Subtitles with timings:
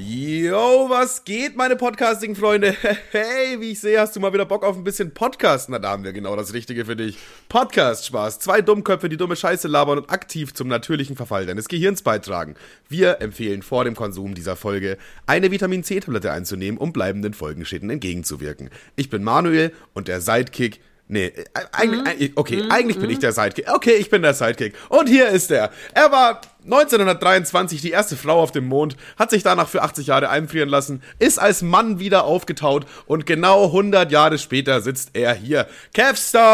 [0.00, 2.72] Yo, was geht, meine Podcasting-Freunde?
[3.10, 5.68] Hey, wie ich sehe, hast du mal wieder Bock auf ein bisschen Podcast?
[5.70, 7.18] Na, da haben wir genau das Richtige für dich.
[7.48, 8.38] Podcast-Spaß.
[8.38, 12.54] Zwei Dummköpfe, die dumme Scheiße labern und aktiv zum natürlichen Verfall deines Gehirns beitragen.
[12.88, 18.70] Wir empfehlen vor dem Konsum dieser Folge eine Vitamin-C-Tablette einzunehmen, um bleibenden Folgenschäden entgegenzuwirken.
[18.94, 20.78] Ich bin Manuel und der Sidekick
[21.10, 23.66] Nee, äh, eigentlich, okay, eigentlich bin ich der Sidekick.
[23.72, 24.74] Okay, ich bin der Sidekick.
[24.90, 25.70] Und hier ist er.
[25.94, 30.28] Er war 1923 die erste Frau auf dem Mond, hat sich danach für 80 Jahre
[30.28, 35.66] einfrieren lassen, ist als Mann wieder aufgetaut und genau 100 Jahre später sitzt er hier.
[35.94, 36.44] Kevstar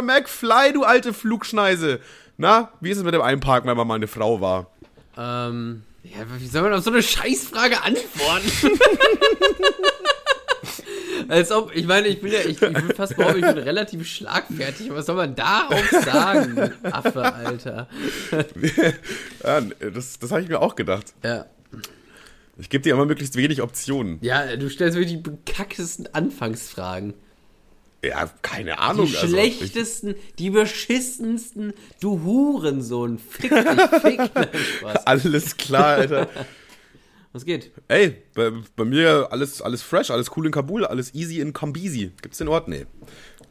[0.00, 2.00] McFly, du alte Flugschneise.
[2.38, 4.70] Na, wie ist es mit dem Einparken, wenn man mal eine Frau war?
[5.18, 8.50] Ähm, ja, wie soll man auf so eine Scheißfrage antworten?
[11.28, 14.06] Als ob, ich meine, ich bin ja, ich, ich bin fast behaupten, ich bin relativ
[14.06, 14.90] schlagfertig.
[14.90, 16.72] Was soll man darauf sagen?
[16.82, 17.88] Affe, Alter.
[19.44, 21.14] ja, das, das habe ich mir auch gedacht.
[21.22, 21.46] Ja.
[22.58, 24.18] Ich gebe dir immer möglichst wenig Optionen.
[24.22, 27.14] Ja, du stellst wirklich die bekacktesten Anfangsfragen.
[28.04, 29.06] Ja, keine Ahnung.
[29.06, 33.18] Die schlechtesten, also, die beschissensten, du Hurensohn.
[33.18, 34.80] Fick dich, fick dich.
[35.04, 36.28] Alles klar, Alter.
[37.36, 37.70] Was geht?
[37.88, 42.10] Ey, bei, bei, mir alles, alles fresh, alles cool in Kabul, alles easy in Kambisi.
[42.22, 42.66] Gibt's den Ort?
[42.66, 42.86] Nee.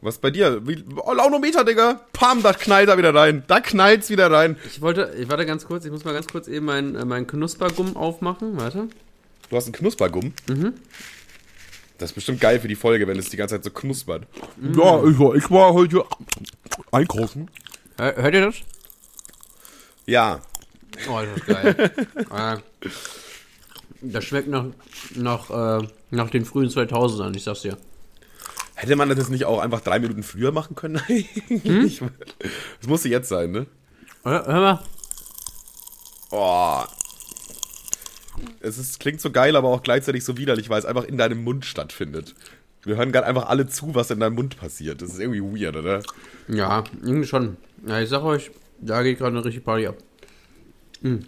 [0.00, 0.66] Was bei dir?
[0.66, 2.00] Wie, oh, Launometer, Digga.
[2.12, 3.44] Pam, da knallt er wieder rein.
[3.46, 4.56] Da knallt's wieder rein.
[4.66, 7.28] Ich wollte, ich warte ganz kurz, ich muss mal ganz kurz eben meinen äh, mein
[7.28, 8.58] Knuspergumm aufmachen.
[8.58, 8.88] Warte.
[9.50, 10.32] Du hast einen Knuspergumm?
[10.48, 10.72] Mhm.
[11.98, 14.26] Das ist bestimmt geil für die Folge, wenn es die ganze Zeit so knuspert.
[14.56, 14.80] Mhm.
[14.80, 16.04] Ja, ich war, ich war heute
[16.90, 17.48] einkaufen.
[17.98, 18.56] Hört ihr das?
[20.06, 20.40] Ja.
[21.08, 21.92] Oh, das ist geil.
[22.30, 22.58] ah.
[24.00, 24.66] Das schmeckt nach,
[25.14, 27.76] nach, äh, nach den frühen 2000ern, ich sag's dir.
[28.74, 31.00] Hätte man das nicht auch einfach drei Minuten früher machen können?
[31.08, 31.90] hm?
[32.80, 33.66] Das musste jetzt sein, ne?
[34.22, 34.82] Hör, hör mal.
[36.30, 36.82] Oh.
[38.60, 41.42] Es ist, klingt so geil, aber auch gleichzeitig so widerlich, weil es einfach in deinem
[41.42, 42.34] Mund stattfindet.
[42.84, 45.00] Wir hören gerade einfach alle zu, was in deinem Mund passiert.
[45.00, 46.02] Das ist irgendwie weird, oder?
[46.48, 47.56] Ja, irgendwie schon.
[47.86, 48.50] Ja, ich sag euch,
[48.80, 49.96] da geht gerade eine richtige Party ab.
[51.02, 51.24] Hm.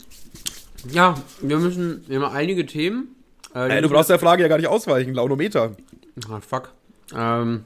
[0.91, 3.15] Ja, wir müssen, wir haben einige Themen.
[3.55, 5.77] Äh, hey, du brauchst der Frage ja gar nicht ausweichen, Launometer.
[6.29, 6.73] Ah, fuck.
[7.15, 7.65] Ähm,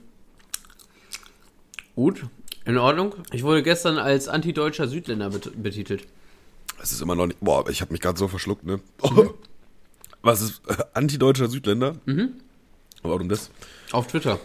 [1.95, 2.25] gut,
[2.65, 3.15] in Ordnung.
[3.33, 6.07] Ich wurde gestern als antideutscher Südländer bet betitelt.
[6.81, 7.41] Es ist immer noch nicht.
[7.41, 8.81] Boah, ich habe mich gerade so verschluckt, ne?
[9.11, 9.31] Mhm.
[10.25, 11.97] Was ist äh, antideutscher Südländer?
[12.07, 12.35] Mhm.
[13.03, 13.51] Warum das?
[13.91, 14.39] Auf Twitter.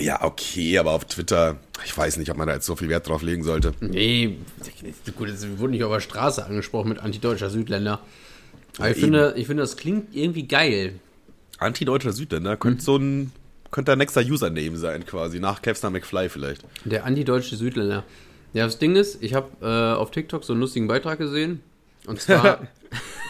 [0.00, 3.08] Ja, okay, aber auf Twitter, ich weiß nicht, ob man da jetzt so viel Wert
[3.08, 3.72] drauf legen sollte.
[3.80, 4.36] Nee,
[5.16, 8.00] gut, es wurde nicht auf der Straße angesprochen mit antideutscher Südländer.
[8.78, 10.94] Aber ja, ich, finde, ich finde, das klingt irgendwie geil.
[11.58, 12.84] Antideutscher Südländer könnte hm.
[12.84, 13.32] so ein,
[13.70, 16.64] könnte der nächster Username sein, quasi, nach Kevstar McFly vielleicht.
[16.84, 18.04] Der antideutsche Südländer.
[18.52, 21.60] Ja, das Ding ist, ich habe äh, auf TikTok so einen lustigen Beitrag gesehen.
[22.06, 22.66] Und zwar.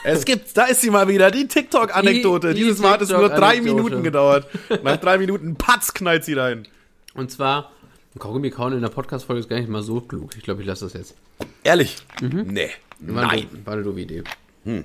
[0.05, 2.49] es gibt, da ist sie mal wieder, die TikTok-Anekdote.
[2.49, 4.47] Die, die Dieses Mal hat es nur drei Minuten gedauert.
[4.83, 6.67] Nach drei Minuten, patz, knallt sie rein.
[7.15, 7.73] Und zwar,
[8.19, 10.37] Kaugummi kauen in der Podcast-Folge ist gar nicht mal so klug.
[10.37, 11.15] Ich glaube, ich lasse das jetzt.
[11.63, 11.97] Ehrlich?
[12.21, 12.47] Mhm.
[12.49, 12.71] Nee.
[13.01, 13.47] War Nein.
[13.53, 14.25] Eine, war eine doofe Idee.
[14.65, 14.85] Hm.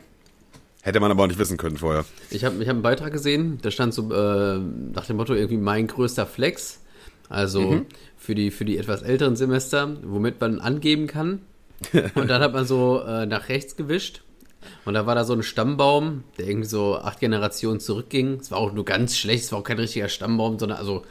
[0.81, 2.05] Hätte man aber auch nicht wissen können vorher.
[2.29, 4.59] Ich habe ich hab einen Beitrag gesehen, da stand so äh,
[4.93, 6.79] nach dem Motto irgendwie mein größter Flex.
[7.27, 7.85] Also mhm.
[8.17, 11.41] für, die, für die etwas älteren Semester, womit man angeben kann,
[12.15, 14.21] und dann hat man so äh, nach rechts gewischt.
[14.85, 18.39] Und da war da so ein Stammbaum, der irgendwie so acht Generationen zurückging.
[18.39, 21.03] Es war auch nur ganz schlecht, es war auch kein richtiger Stammbaum, sondern also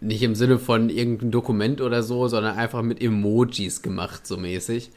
[0.00, 4.90] nicht im Sinne von irgendeinem Dokument oder so, sondern einfach mit Emojis gemacht, so mäßig.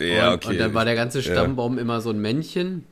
[0.00, 0.48] Ja, und, okay.
[0.48, 1.82] Und dann war der ganze Stammbaum ja.
[1.82, 2.84] immer so ein Männchen.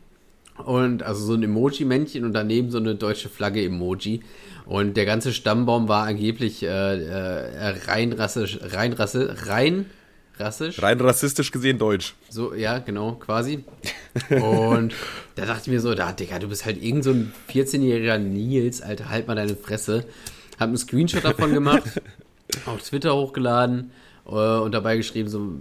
[0.65, 4.21] Und also so ein Emoji-Männchen und daneben so eine deutsche Flagge-Emoji.
[4.67, 9.87] Und der ganze Stammbaum war angeblich äh, äh, rein rassisch, rein rasse, rein
[10.39, 10.83] rassisch.
[10.83, 12.15] Rein rassistisch gesehen deutsch.
[12.29, 13.65] So, ja, genau, quasi.
[14.31, 14.95] Und
[15.35, 18.83] da dachte ich mir so, da, Digga, du bist halt irgend so ein 14-jähriger Nils,
[18.83, 20.05] Alter, halt mal deine Fresse.
[20.59, 22.01] Hab einen Screenshot davon gemacht,
[22.67, 23.91] auf Twitter hochgeladen
[24.27, 25.53] äh, und dabei geschrieben, so,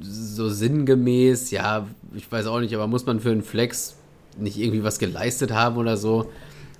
[0.00, 3.96] so sinngemäß, ja, ich weiß auch nicht, aber muss man für einen Flex
[4.38, 6.30] nicht irgendwie was geleistet haben oder so?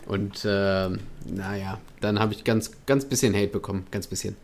[0.06, 0.88] Und äh,
[1.26, 4.36] naja, dann habe ich ganz, ganz bisschen Hate bekommen, ganz bisschen.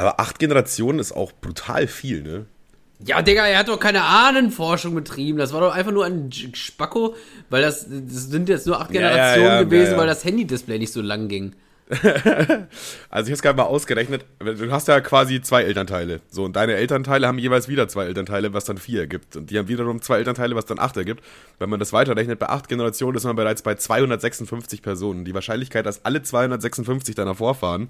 [0.00, 2.46] Aber acht Generationen ist auch brutal viel, ne?
[3.04, 5.38] Ja, Digga, er hat doch keine Ahnenforschung betrieben.
[5.38, 7.14] Das war doch einfach nur ein Spacko,
[7.50, 10.78] weil das, das sind jetzt nur acht Generationen ja, ja, ja, gewesen, weil das Handy-Display
[10.78, 11.54] nicht so lang ging.
[11.90, 12.62] also ich
[13.10, 14.24] habe es gerade mal ausgerechnet.
[14.38, 16.20] Du hast ja quasi zwei Elternteile.
[16.30, 19.36] So, und deine Elternteile haben jeweils wieder zwei Elternteile, was dann vier ergibt.
[19.36, 21.24] Und die haben wiederum zwei Elternteile, was dann acht ergibt.
[21.58, 25.24] Wenn man das weiterrechnet, bei acht Generationen ist man bereits bei 256 Personen.
[25.24, 27.88] Die Wahrscheinlichkeit, dass alle 256 deiner Vorfahren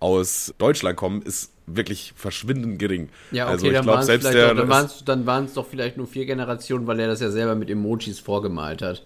[0.00, 3.08] aus Deutschland kommen, ist wirklich verschwindend gering.
[3.30, 6.26] Ja, okay, also ich glaube selbst der doch, dann waren es doch vielleicht nur vier
[6.26, 9.02] Generationen, weil er das ja selber mit Emojis vorgemalt hat.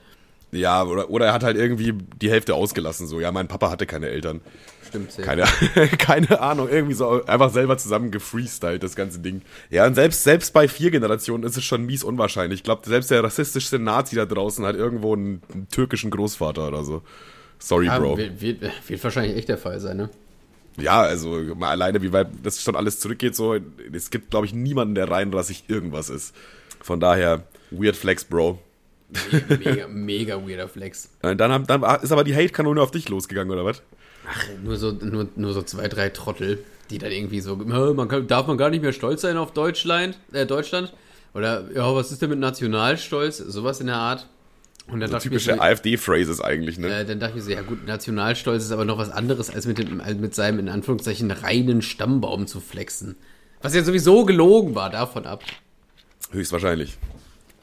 [0.50, 3.20] ja oder, oder er hat halt irgendwie die Hälfte ausgelassen so.
[3.20, 4.40] Ja, mein Papa hatte keine Eltern.
[4.88, 5.24] Stimmt sehr.
[5.24, 5.44] Keine,
[5.98, 9.42] keine Ahnung, irgendwie so einfach selber zusammen gefreestylt, das ganze Ding.
[9.70, 12.60] Ja, und selbst, selbst bei vier Generationen ist es schon mies unwahrscheinlich.
[12.60, 16.84] Ich glaube, selbst der rassistischste Nazi da draußen hat irgendwo einen, einen türkischen Großvater oder
[16.84, 17.02] so.
[17.58, 18.16] Sorry, Ja, Bro.
[18.16, 20.10] wird, wird, wird wahrscheinlich echt der Fall sein, ne?
[20.80, 23.56] Ja, also mal alleine, wie weit das schon alles zurückgeht, so,
[23.92, 26.34] es gibt, glaube ich, niemanden, der reinrassig irgendwas ist.
[26.80, 28.58] Von daher, weird flex, Bro.
[29.48, 31.10] Mega, mega weirder Flex.
[31.22, 33.82] Äh, Dann, haben, dann ist aber die Hate-Kanone auf dich losgegangen, oder was?
[34.30, 38.08] Ach, nur so, nur, nur so zwei, drei Trottel, die dann irgendwie so, "Hä, man
[38.08, 40.92] kann, darf man gar nicht mehr stolz sein auf Deutschland, äh, Deutschland?
[41.34, 43.38] Oder, ja, was ist denn mit Nationalstolz?
[43.38, 44.28] Sowas in der Art.
[44.90, 46.88] Und dann, So typische so, AfD-Phrases eigentlich, ne?
[46.88, 49.66] äh, dann dachte ich mir so, ja gut, Nationalstolz ist aber noch was anderes, als
[49.66, 53.16] mit, dem, mit seinem, in Anführungszeichen, reinen Stammbaum zu flexen.
[53.60, 55.42] Was ja sowieso gelogen war, davon ab.
[56.30, 56.96] Höchstwahrscheinlich.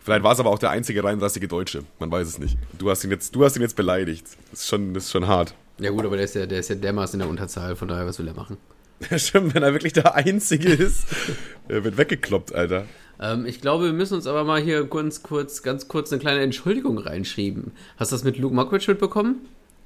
[0.04, 1.84] Vielleicht war es aber auch der einzige reinrassige Deutsche.
[2.00, 2.58] Man weiß es nicht.
[2.78, 4.28] Du hast ihn jetzt, du hast ihn jetzt beleidigt.
[4.52, 5.56] Das ist schon, das ist schon hart.
[5.80, 8.06] Ja gut, aber der ist ja, der ist ja dermaßen in der Unterzahl, von daher,
[8.06, 8.58] was will er machen?
[9.18, 11.08] Stimmt, wenn er wirklich der Einzige ist.
[11.68, 12.86] Er wird weggekloppt, Alter.
[13.20, 16.42] Ähm, ich glaube, wir müssen uns aber mal hier ganz kurz, ganz kurz eine kleine
[16.42, 17.72] Entschuldigung reinschieben.
[17.98, 19.42] Hast du das mit Luke Mockridge mitbekommen?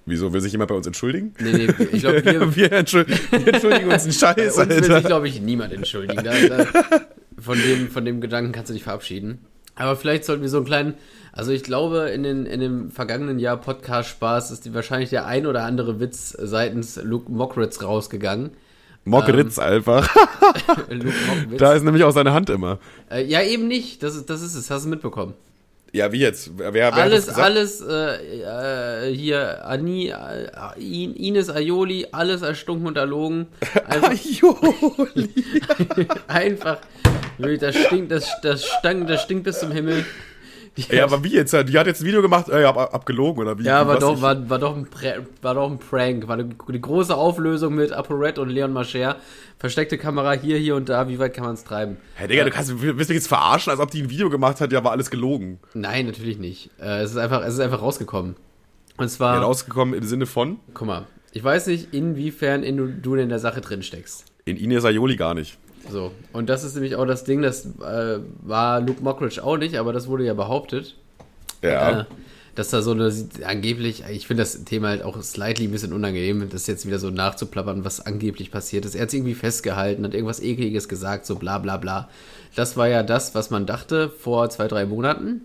[0.05, 1.35] Wieso will sich jemand bei uns entschuldigen?
[1.39, 4.83] Nee, nee, ich glaube, wir, wir, entschuld, wir entschuldigen uns einen bei Scheiß, uns will
[4.83, 5.07] sich, Alter.
[5.07, 6.23] glaube ich, niemand entschuldigen.
[6.23, 6.65] Da, da,
[7.39, 9.39] von, dem, von dem Gedanken kannst du dich verabschieden.
[9.75, 10.93] Aber vielleicht sollten wir so einen kleinen,
[11.31, 15.45] also ich glaube, in, den, in dem vergangenen Jahr Podcast-Spaß ist die, wahrscheinlich der ein
[15.45, 18.49] oder andere Witz seitens Luke Mockridge rausgegangen.
[19.05, 20.13] Mockritz einfach.
[20.89, 21.57] Luke Mockridge.
[21.57, 22.79] Da ist nämlich auch seine Hand immer.
[23.09, 24.03] Äh, ja, eben nicht.
[24.03, 24.69] Das ist, das ist es.
[24.69, 25.33] Hast du mitbekommen?
[25.91, 26.51] Ja, wie jetzt?
[26.57, 30.47] Wer, wer alles, alles, äh, äh, hier, Ani, äh,
[30.77, 33.47] In- Ines Aioli, alles erstunken und erlogen.
[33.87, 35.29] Einfach, Aioli.
[36.27, 36.77] einfach
[37.59, 40.05] das stinkt, das, das stank, das stinkt bis zum Himmel.
[40.87, 41.53] Die Ja, aber wie jetzt?
[41.53, 43.63] Die hat jetzt ein Video gemacht, äh, hab, hab gelogen, oder wie?
[43.63, 44.87] ja, war doch, war, war, doch ein
[45.41, 46.27] war doch ein Prank.
[46.27, 49.17] War eine, die große Auflösung mit ApoRed und Leon Mascher.
[49.57, 51.07] Versteckte Kamera hier, hier und da.
[51.09, 51.97] Wie weit kann man es treiben?
[52.15, 54.71] Hä, Digga, du kannst, willst mich jetzt verarschen, als ob die ein Video gemacht hat,
[54.71, 55.59] ja, war alles gelogen.
[55.73, 56.69] Nein, natürlich nicht.
[56.79, 58.35] Äh, es, ist einfach, es ist einfach rausgekommen.
[58.97, 62.87] Und Ja, zwar, rausgekommen im Sinne von, guck mal, ich weiß nicht, inwiefern in, du,
[62.87, 64.25] du in der Sache drin steckst.
[64.45, 65.57] in Ines Aioli gar nicht.
[65.89, 69.75] So, und das ist nämlich auch das Ding, das äh, war Luke Mockridge auch nicht,
[69.77, 70.95] aber das wurde ja behauptet,
[71.61, 72.01] Ja.
[72.01, 72.05] äh,
[72.55, 73.11] dass da so eine,
[73.45, 77.09] angeblich, ich finde das Thema halt auch slightly ein bisschen unangenehm, das jetzt wieder so
[77.09, 78.95] nachzuplappern, was angeblich passiert ist.
[78.95, 82.09] Er hat es irgendwie festgehalten, hat irgendwas Ekliges gesagt, so bla bla bla.
[82.55, 85.41] Das war ja das, was man dachte vor zwei, drei Monaten.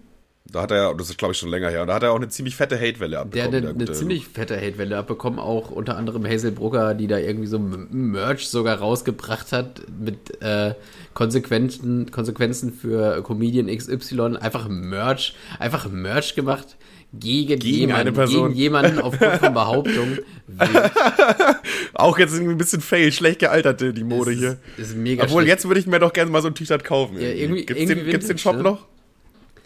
[0.47, 2.29] Da hat er, das ist glaube ich schon länger her, da hat er auch eine
[2.29, 3.55] ziemlich fette Hatewelle Der abbekommen.
[3.57, 7.47] eine, eine gute ziemlich fette Hatewelle abbekommen, auch unter anderem Hazel Brugger, die da irgendwie
[7.47, 10.75] so Merch sogar rausgebracht hat mit äh,
[11.15, 14.37] Konsequenzen, Konsequenzen für Comedian XY.
[14.39, 16.77] Einfach Merch, einfach Merch gemacht
[17.15, 18.49] gegen, Gegen jemanden, eine Person.
[18.49, 20.19] gegen jemanden aufgrund von Behauptungen.
[21.95, 24.59] Auch jetzt irgendwie ein bisschen fail, schlecht gealtert, die Mode ist, hier.
[24.77, 25.57] Ist mega Obwohl, schlecht.
[25.57, 27.15] jetzt würde ich mir doch gerne mal so ein T-Shirt kaufen.
[27.19, 28.63] Ja, irgendwie- gibt's, irgendwie den, gibt's den Vintage, Shop ne?
[28.63, 28.87] noch?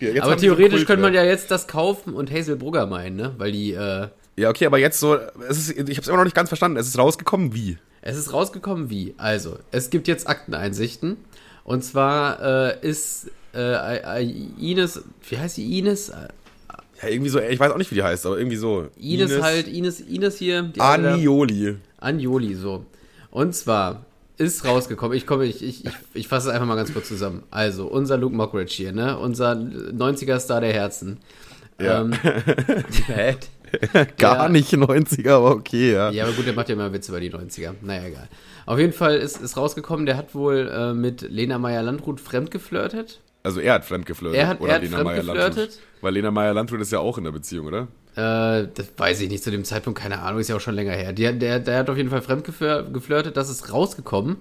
[0.01, 3.35] Jetzt Aber theoretisch könnte man ja jetzt das kaufen und Hazel Brugger meinen, ne?
[3.39, 5.17] Weil die, äh, Ja, okay, aber jetzt so,
[5.49, 6.77] ist, ich habe es immer noch nicht ganz verstanden.
[6.77, 7.79] Es ist rausgekommen, wie?
[8.01, 9.15] Es ist rausgekommen wie.
[9.19, 11.17] Also, es gibt jetzt Akteneinsichten.
[11.65, 16.13] Und zwar äh, ist äh, Ines, wie heißt die Ines?
[17.03, 18.89] Ja, irgendwie so, ich weiß auch nicht, wie die heißt, aber irgendwie so.
[18.99, 20.73] Ines, halt, Ines, Ines hier.
[20.79, 21.77] Anioli.
[21.99, 22.85] Anjoli, so.
[23.31, 24.05] Und zwar
[24.39, 27.43] ist rausgekommen, ich komme, ich, ich, ich, ich fasse es einfach mal ganz kurz zusammen.
[27.51, 29.19] Also, unser Luke Mockridge hier, ne?
[29.19, 31.19] Unser 90er-Star der Herzen.
[31.81, 32.01] Ja.
[32.03, 32.13] Ähm?
[34.17, 34.49] Gar Ja.
[34.49, 36.11] nicht 90er, aber okay, ja.
[36.11, 37.75] Ja, aber gut, der macht ja immer Witze über die 90er.
[37.83, 38.29] Naja, egal.
[38.67, 43.21] Auf jeden Fall ist, ist rausgekommen, der hat wohl äh, mit Lena Meyer-Landrut fremdgeflirtet.
[43.43, 44.39] Also er hat fremdgeflirtet.
[44.41, 45.71] Er hat- er hat Lena Meyer-Landrut.
[46.01, 47.89] Weil Lena Meyer-Landrut ist ja auch in der Beziehung, oder?
[48.19, 50.93] Äh, das weiß ich nicht zu dem Zeitpunkt, keine Ahnung, ist ja auch schon länger
[50.93, 51.13] her.
[51.13, 54.39] Der, der, der hat auf jeden Fall fremdgeflirtet, das ist rausgekommen.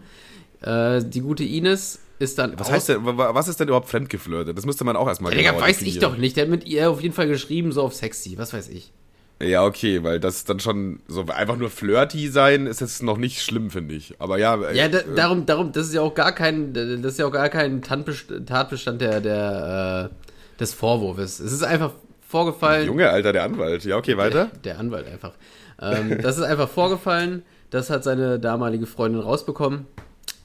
[0.62, 2.58] Äh, die gute Ines ist dann.
[2.60, 4.58] Was heißt denn, wa- was ist denn überhaupt fremdgeflirtet?
[4.58, 6.02] Das müsste man auch erstmal Ja, Digga, weiß ich definieren.
[6.14, 6.36] doch nicht.
[6.36, 8.92] Der hat mit ihr auf jeden Fall geschrieben, so auf sexy, was weiß ich.
[9.40, 13.44] Ja, okay, weil das dann schon so einfach nur flirty sein ist jetzt noch nicht
[13.44, 14.16] schlimm, finde ich.
[14.18, 17.20] Aber ja, äh, Ja, da, darum, darum, das ist ja auch gar kein, das ist
[17.20, 21.40] ja auch gar kein Tatbest- Tatbestand der, der, äh, des Vorwurfs.
[21.40, 21.92] Es ist einfach
[22.28, 22.86] vorgefallen.
[22.88, 23.86] Junge, Alter, der Anwalt.
[23.86, 24.46] Ja, okay, weiter.
[24.46, 25.34] Der, der Anwalt einfach.
[25.82, 27.44] Ähm, das ist einfach vorgefallen.
[27.70, 29.86] Das hat seine damalige Freundin rausbekommen.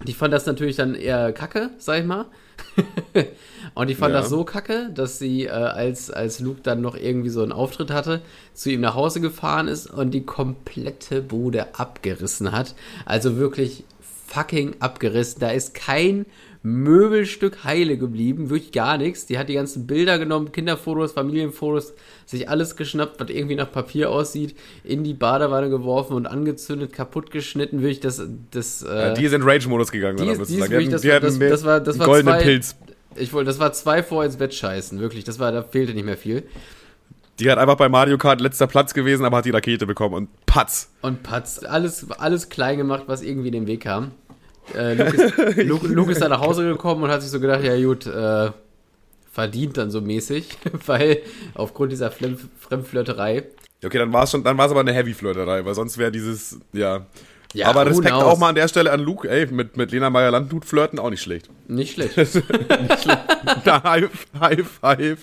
[0.07, 2.27] Die fand das natürlich dann eher kacke, sag ich mal.
[3.75, 4.21] und die fand Ja.
[4.21, 7.91] das so kacke, dass sie, äh, als, als Luke dann noch irgendwie so einen Auftritt
[7.93, 8.21] hatte,
[8.53, 12.75] zu ihm nach Hause gefahren ist und die komplette Bude abgerissen hat.
[13.07, 13.85] Also wirklich
[14.27, 15.41] fucking abgerissen.
[15.41, 16.27] Da ist kein
[16.63, 19.27] Möbelstück heile geblieben, wirklich gar nichts.
[19.27, 21.93] Die hat die ganzen Bilder genommen, Kinderfotos, Familienfotos,
[22.25, 27.31] sich alles geschnappt, was irgendwie nach Papier aussieht, in die Badewanne geworfen und angezündet, kaputt
[27.31, 27.81] geschnitten.
[27.81, 28.83] Wirklich das, das.
[28.83, 30.71] Ja, Äh, die ist in Rage-Modus gegangen, die ist- die ist sagen?
[30.73, 32.77] wirklich- das die hatten das- mehr das war- das war goldenen zwei- Pilz.
[33.17, 35.25] ich wollte, das war zwei vor ins Bett scheißen, wirklich.
[35.25, 36.45] Das war, da fehlte nicht mehr viel.
[37.41, 40.29] Die hat einfach bei Mario Kart letzter Platz gewesen, aber hat die Rakete bekommen und
[40.47, 40.91] patz.
[41.01, 44.13] Und Patz, alles, alles klein gemacht, was irgendwie in den Weg kam.
[44.75, 47.63] Äh, Luke, ist, Luke, Luke ist dann nach Hause gekommen und hat sich so gedacht,
[47.65, 48.51] ja gut, äh,
[49.33, 50.49] verdient dann so mäßig,
[50.87, 51.19] weil
[51.55, 53.45] aufgrund dieser Flem Fremdflirterei.
[53.85, 56.59] Okay, dann war es schon, dann war es aber eine Heavy-Flirterei, weil sonst wäre dieses,
[56.73, 57.07] ja.
[57.55, 58.23] Ja, aber Respekt knows?
[58.23, 61.21] auch mal an der Stelle an Luke, ey, mit, mit Lena Meyer-Landrut flirten auch nicht
[61.21, 61.51] schlecht.
[61.69, 62.17] Nicht schlecht.
[63.67, 64.09] high,
[64.41, 65.19] high five.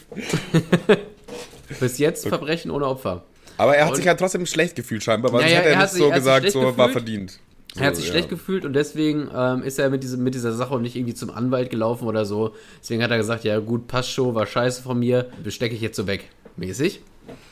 [1.80, 3.24] Bis jetzt Verbrechen ohne Opfer.
[3.58, 5.74] Aber er hat Und- sich ja trotzdem schlecht gefühlt scheinbar, weil Naja, sonst hätte er
[5.76, 6.92] er hat nicht so hat sich gesagt, schlecht so war gefühlt.
[6.92, 7.40] verdient.
[7.80, 8.12] So, er hat sich ja.
[8.12, 11.30] schlecht gefühlt und deswegen ähm, ist er mit, diesem, mit dieser Sache nicht irgendwie zum
[11.30, 12.54] Anwalt gelaufen oder so.
[12.82, 15.96] Deswegen hat er gesagt, ja gut, passt schon, war scheiße von mir, bestecke ich jetzt
[15.96, 16.30] so weg.
[16.58, 17.02] Mäßig.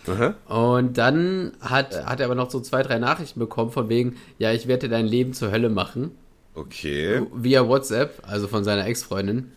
[0.07, 0.35] Aha.
[0.47, 4.51] Und dann hat, hat er aber noch so zwei, drei Nachrichten bekommen von wegen, ja,
[4.51, 6.11] ich werde dir dein Leben zur Hölle machen.
[6.55, 9.51] Okay, Via WhatsApp, also von seiner Ex-Freundin.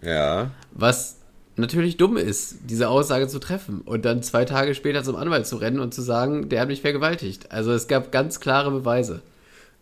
[0.00, 0.50] ja.
[0.72, 1.18] Was
[1.56, 5.56] natürlich dumm ist, diese Aussage zu treffen und dann zwei Tage später zum Anwalt zu
[5.56, 7.52] rennen und zu sagen, der hat mich vergewaltigt.
[7.52, 9.22] Also es gab ganz klare Beweise.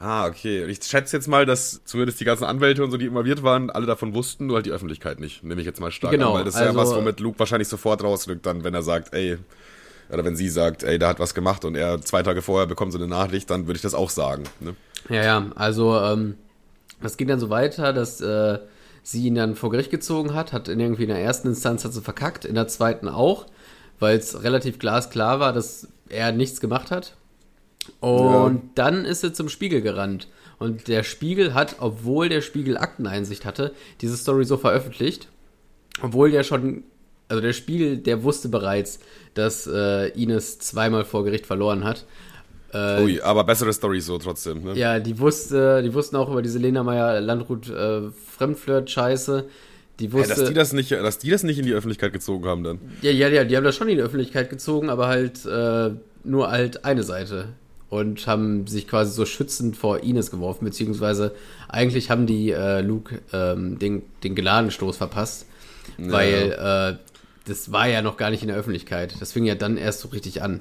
[0.03, 0.65] Ah, okay.
[0.65, 3.87] Ich schätze jetzt mal, dass zumindest die ganzen Anwälte und so, die involviert waren, alle
[3.87, 5.45] davon wussten, nur halt die Öffentlichkeit nicht.
[5.45, 7.39] Nehme ich jetzt mal stark Genau, an, weil das ist ja also- was, womit Luke
[7.39, 9.39] wahrscheinlich sofort rausrückt, dann, wenn er sagt, ey,
[10.11, 12.91] oder wenn sie sagt, ey, da hat was gemacht und er zwei Tage vorher bekommt
[12.91, 14.43] so eine Nachricht, dann würde ich das auch sagen.
[14.59, 14.75] Ne?
[15.09, 16.35] Ja, ja, also ähm,
[17.01, 18.59] das ging dann so weiter, dass äh,
[19.05, 21.93] sie ihn dann vor Gericht gezogen hat, hat in irgendwie in der ersten Instanz hat
[21.93, 23.47] sie verkackt, in der zweiten auch,
[24.01, 27.17] weil es relativ glasklar war, dass er nichts gemacht hat.
[28.01, 28.61] Und Ja.
[28.75, 30.29] dann ist sie zum Spiegel gerannt.
[30.59, 35.29] Und der Spiegel hat, obwohl der Spiegel Akteneinsicht hatte, diese Story so veröffentlicht,
[36.03, 36.85] obwohl der schon,
[37.29, 39.01] also der Spiegel, der wusste bereits,
[39.35, 42.05] dass äh, Ines zweimal vor Gericht verloren hat.
[42.73, 44.63] Äh, Ui, aber bessere Story so trotzdem.
[44.63, 44.75] Ne?
[44.75, 48.03] ja, die wusste, die wussten auch über diese Lena Meyer Landrut äh,
[48.39, 49.45] Fremdflirt-Scheiße.
[50.01, 50.35] Die wusste.
[50.35, 52.79] dass, die das nicht, dass die das nicht in die Öffentlichkeit gezogen haben dann.
[53.03, 55.91] ja, ja, ja, die haben das schon in die Öffentlichkeit gezogen, aber halt äh,
[56.25, 57.49] nur halt eine Seite.
[57.93, 61.35] Und haben sich quasi so schützend vor Ines geworfen, beziehungsweise
[61.69, 65.45] eigentlich haben die äh, Luke ähm, den, den Geladenstoß verpasst,
[65.99, 66.97] weil äh,
[67.47, 69.15] das war ja noch gar nicht in der Öffentlichkeit.
[69.21, 70.61] Das fing ja dann erst so richtig an.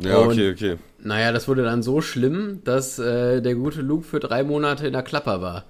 [0.00, 0.76] Ja, Und- okay, okay.
[0.98, 4.94] Naja, das wurde dann so schlimm, dass äh, der gute Luke für drei Monate in
[4.94, 5.64] der Klapper war.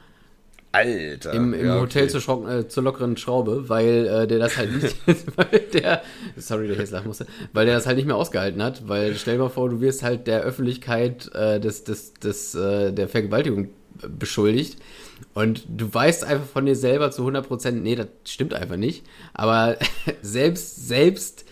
[0.75, 1.33] Alter.
[1.33, 2.11] Im, im ja, Hotel okay.
[2.11, 4.97] zur, Schrock, äh, zur lockeren Schraube, weil äh, der das halt nicht,
[5.37, 6.03] weil der,
[6.37, 9.37] sorry, ich jetzt lachen musste, weil der das halt nicht mehr ausgehalten hat, weil stell
[9.37, 13.71] dir mal vor, du wirst halt der Öffentlichkeit äh, des, des, des, äh, der Vergewaltigung
[14.09, 14.79] beschuldigt
[15.35, 19.77] und du weißt einfach von dir selber zu 100%, nee, das stimmt einfach nicht, aber
[20.23, 21.45] selbst, selbst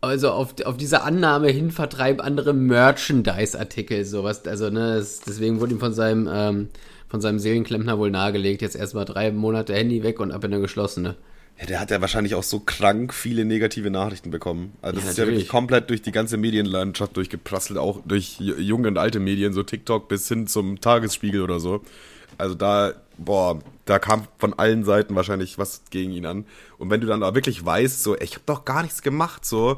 [0.00, 4.44] also auf, auf diese Annahme hin vertreiben andere Merchandise-Artikel, sowas.
[4.46, 6.68] Also, ne, das, deswegen wurde ihm von seinem, ähm,
[7.12, 10.62] von seinem Seelenklempner wohl nahegelegt, jetzt erstmal drei Monate Handy weg und ab in eine
[10.62, 11.18] geschlossene.
[11.60, 14.72] Ja, der hat ja wahrscheinlich auch so krank viele negative Nachrichten bekommen.
[14.80, 18.88] Also das Ja, ist ja wirklich komplett durch die ganze Medienlandschaft durchgeprasselt, auch durch junge
[18.88, 21.82] und alte Medien, so TikTok bis hin zum Tagesspiegel oder so.
[22.38, 26.46] Also da, boah, da kam von allen Seiten wahrscheinlich was gegen ihn an.
[26.78, 29.44] Und wenn du dann da wirklich weißt, so, ey, ich habe doch gar nichts gemacht,
[29.44, 29.76] so,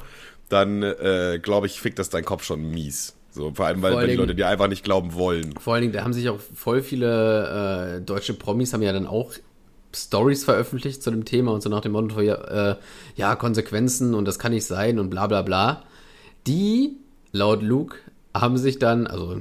[0.48, 3.16] dann äh, glaube ich, fickt das dein Kopf schon mies.
[3.34, 5.56] So, vor allem, weil Vor die Leute dir einfach nicht glauben wollen.
[5.58, 9.08] Vor allen Dingen, da haben sich auch voll viele äh, deutsche Promis haben ja dann
[9.08, 9.32] auch
[9.92, 12.34] Stories veröffentlicht zu dem Thema und so nach dem Motto, ja,
[12.70, 12.76] äh,
[13.16, 15.82] ja, Konsequenzen und das kann nicht sein und bla bla bla.
[16.46, 16.96] Die,
[17.32, 17.96] laut Luke,
[18.32, 19.36] haben sich dann, also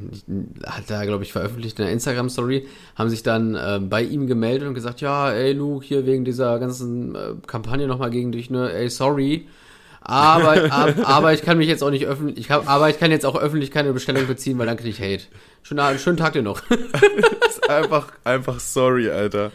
[0.66, 4.68] hat er, glaube ich, veröffentlicht in der Instagram-Story, haben sich dann äh, bei ihm gemeldet
[4.68, 8.74] und gesagt, ja, ey Luke, hier wegen dieser ganzen äh, Kampagne nochmal gegen dich, ne,
[8.74, 9.48] ey, sorry.
[10.06, 13.36] Aber, ab, aber ich kann mich jetzt auch nicht öffentlich, aber ich kann jetzt auch
[13.36, 15.24] öffentlich keine Bestellung beziehen, weil dann krieg ich Hate.
[15.62, 16.62] Schönen, schönen Tag dir noch.
[17.70, 19.52] einfach, einfach sorry, Alter.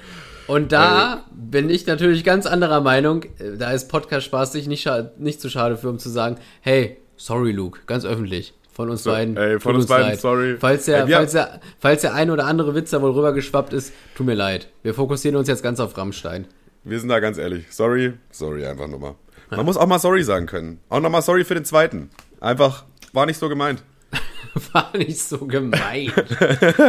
[0.47, 3.27] Und da bin ich natürlich ganz anderer Meinung.
[3.59, 7.53] Da ist Podcast Spaß sich nicht, nicht zu schade für, um zu sagen, hey, sorry
[7.53, 8.55] Luke, ganz öffentlich.
[8.73, 9.37] Von uns So, beiden.
[9.37, 10.21] ey, von tut uns beiden, leid.
[10.21, 10.57] sorry.
[10.59, 13.93] Falls der, Ey, falls, der, falls der ein oder andere Witz da wohl rübergeschwappt ist,
[14.15, 14.69] tut mir leid.
[14.85, 16.47] Wir fokussieren uns jetzt ganz auf Rammstein.
[16.85, 17.67] Wir sind da ganz ehrlich.
[17.71, 19.17] Sorry, sorry einfach nochmal.
[19.51, 20.81] Man muss auch mal sorry sagen können.
[20.89, 22.11] Auch nochmal sorry für den zweiten.
[22.41, 23.83] Einfach, war nicht so gemeint.
[24.73, 26.11] War nicht so gemein.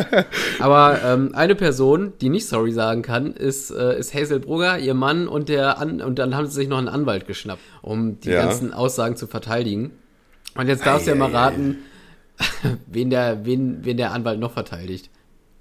[0.60, 4.94] Aber ähm, eine Person, die nicht sorry sagen kann, ist, äh, ist Hazel Brugger, ihr
[4.94, 8.30] Mann und der An und dann haben sie sich noch einen Anwalt geschnappt, um die
[8.30, 8.44] Ja.
[8.46, 9.92] ganzen Aussagen zu verteidigen.
[10.56, 11.80] Und jetzt darfst du ja mal raten,
[12.88, 15.10] wen der, wen, wen der Anwalt noch verteidigt.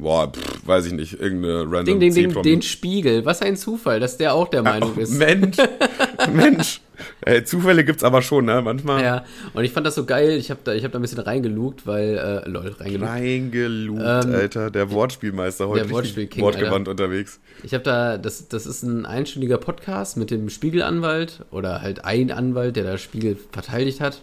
[0.00, 1.21] Boah, pff, weiß ich nicht.
[1.21, 3.25] Irgendeine random Ding, ding, ding, den Spiegel.
[3.25, 5.11] Was ein Zufall, dass der auch der Meinung Oh, ist.
[5.19, 5.57] Mensch,
[6.33, 6.81] Mensch.
[7.21, 8.61] Ey, Zufälle gibt's aber schon, ne?
[8.62, 9.02] Manchmal.
[9.02, 9.25] Ja,
[9.55, 10.31] und ich fand das so geil.
[10.33, 13.11] Ich habe da, ich hab da ein bisschen reingelugt, weil, äh, lol, reingelugt.
[13.11, 14.71] Reingelugt, Ähm, Alter.
[14.71, 17.40] Der Wortspielmeister heute der Wortspiel-King, wortgewandt unterwegs.
[17.64, 22.31] Ich habe da, das, das ist ein einstündiger Podcast mit dem Spiegelanwalt oder halt ein
[22.31, 24.23] Anwalt, der da Spiegel verteidigt hat.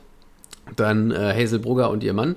[0.76, 2.36] Dann äh, Hazel Brugger und ihr Mann.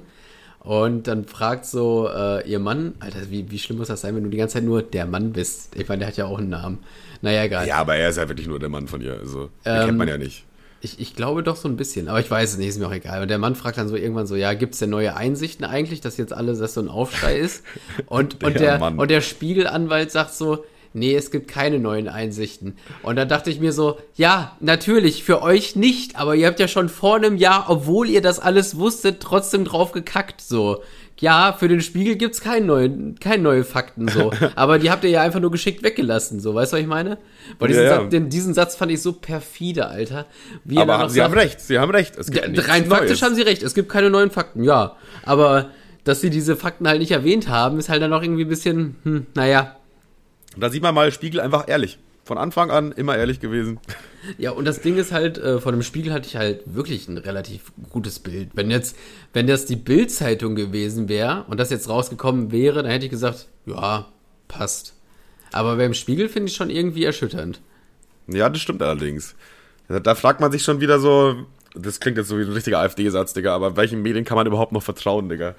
[0.68, 4.24] Und dann fragt so äh, ihr Mann, Alter, wie, wie schlimm muss das sein, wenn
[4.24, 5.74] du die ganze Zeit nur der Mann bist?
[5.74, 6.80] Ich meine, der hat ja auch einen Namen.
[7.22, 7.66] Naja, egal.
[7.66, 9.14] Ja, aber er ist ja wirklich nur der Mann von ihr.
[9.14, 10.44] Also, den Ähm, kennt man ja nicht.
[10.82, 12.92] Ich, ich glaube doch so ein bisschen, aber ich weiß es nicht, ist mir auch
[12.92, 13.22] egal.
[13.22, 16.02] Und der Mann fragt dann so irgendwann so, ja, gibt es denn neue Einsichten eigentlich,
[16.02, 17.64] dass jetzt alles, dass so ein Aufschrei ist?
[18.06, 18.98] Und, und, Der der, Mann.
[18.98, 22.76] und der Spiegelanwalt sagt so, nee, es gibt keine neuen Einsichten.
[23.02, 26.68] Und dann dachte ich mir so, ja, natürlich, für euch nicht, aber ihr habt ja
[26.68, 30.82] schon vor einem Jahr, obwohl ihr das alles wusstet, trotzdem drauf gekackt, so.
[31.20, 34.30] Ja, für den Spiegel gibt's keine neuen, keine neue Fakten, so.
[34.54, 36.54] aber die habt ihr ja einfach nur geschickt weggelassen, so.
[36.54, 37.18] Weißt du, was ich meine?
[37.58, 38.00] Weil diesen, Ja, ja.
[38.02, 40.26] Satz, den, diesen Satz fand ich so perfide, Alter.
[40.64, 42.16] Wie er Aber sie sagt- haben recht, sie haben recht.
[42.16, 43.22] Es gibt rein faktisch Neues.
[43.22, 43.64] haben sie recht.
[43.64, 44.94] Es gibt keine neuen Fakten, ja.
[45.24, 45.70] Aber
[46.04, 48.94] dass sie diese Fakten halt nicht erwähnt haben, ist halt dann auch irgendwie ein bisschen,
[49.02, 49.74] hm, naja.
[50.60, 51.98] Da sieht man mal Spiegel einfach ehrlich.
[52.24, 53.80] Von Anfang an immer ehrlich gewesen.
[54.36, 57.16] Ja, und das Ding ist halt, äh, von dem Spiegel hatte ich halt wirklich ein
[57.16, 58.50] relativ gutes Bild.
[58.52, 58.96] Wenn jetzt,
[59.32, 63.46] wenn das die Bild-Zeitung gewesen wäre und das jetzt rausgekommen wäre, dann hätte ich gesagt,
[63.64, 64.06] ja,
[64.46, 64.94] passt.
[65.52, 67.60] Aber beim Spiegel finde ich schon irgendwie erschütternd.
[68.26, 69.34] Ja, das stimmt allerdings.
[69.88, 71.46] Da fragt man sich schon wieder so,
[71.80, 74.72] das klingt jetzt so wie ein richtiger AfD-Satz, Digga, aber welchen Medien kann man überhaupt
[74.72, 75.54] noch vertrauen, Digga?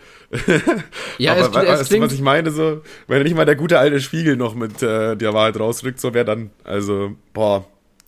[1.17, 2.51] Ja, aber es, we- es weißt du, klingt, was ich meine?
[2.51, 6.13] So, wenn nicht mal der gute alte Spiegel noch mit äh, der Wahrheit rausrückt, so
[6.13, 6.49] wer dann?
[6.63, 7.65] Also, boah,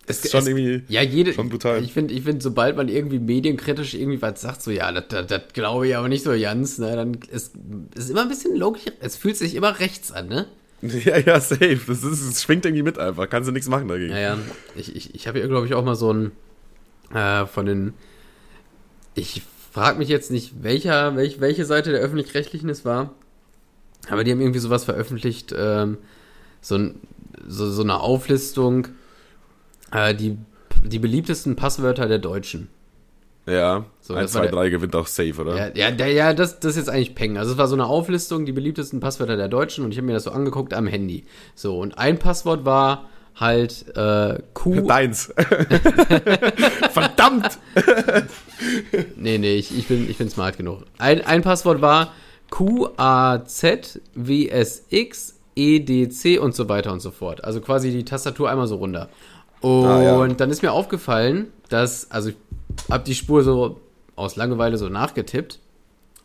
[0.08, 1.84] Es- ist schon es- irgendwie ja, jede, schon brutal.
[1.84, 5.88] Ich finde, ich find, sobald man irgendwie medienkritisch irgendwie was sagt, so, ja, das, glaube
[5.88, 7.54] ich aber nicht so ganz, ne, dann ist,
[7.96, 10.48] ist immer ein bisschen logisch, es fühlt sich immer rechts an, ne?
[10.82, 11.80] ja, ja, safe.
[11.88, 13.30] Das, ist, das schwingt irgendwie mit einfach.
[13.30, 14.10] Kannst du nichts machen dagegen.
[14.14, 14.40] Naja,
[14.76, 16.32] ich, ich, ich habe hier, glaube ich, auch mal so ein,
[17.14, 17.94] äh, von den,
[19.16, 19.42] ich
[19.72, 23.12] frage mich jetzt nicht, welcher, welch, welche Seite der Öffentlich-Rechtlichen es war,
[24.10, 25.98] aber die haben irgendwie sowas veröffentlicht, ähm,
[26.62, 26.78] so,
[27.48, 28.88] so, so eine Auflistung,
[29.92, 30.38] äh, die,
[30.84, 32.68] die beliebtesten Passwörter der Deutschen.
[33.48, 35.74] Ja, So, 1, das war 2, der- 3 gewinnt auch safe, oder?
[35.76, 37.38] Ja, ja, ja das, das ist jetzt eigentlich Peng.
[37.40, 40.14] Also es war so eine Auflistung, die beliebtesten Passwörter der Deutschen und ich habe mir
[40.14, 41.26] das so angeguckt am Handy.
[41.56, 44.82] So, und ein Passwort war halt äh, Q.
[44.88, 45.34] Deins.
[46.92, 47.58] Verdammt!
[49.16, 50.84] Nee, nee, ich, ich, bin, ich bin smart genug.
[51.00, 52.14] Ein, ein Passwort war
[54.12, 57.44] QAZWSX EDC E und so weiter und so fort.
[57.44, 59.10] Also quasi die Tastatur einmal so runter.
[59.62, 60.28] Und Ah, ja.
[60.28, 62.36] dann ist mir aufgefallen, dass, also ich
[62.90, 63.80] habe die Spur so
[64.16, 65.60] aus Langeweile so nachgetippt,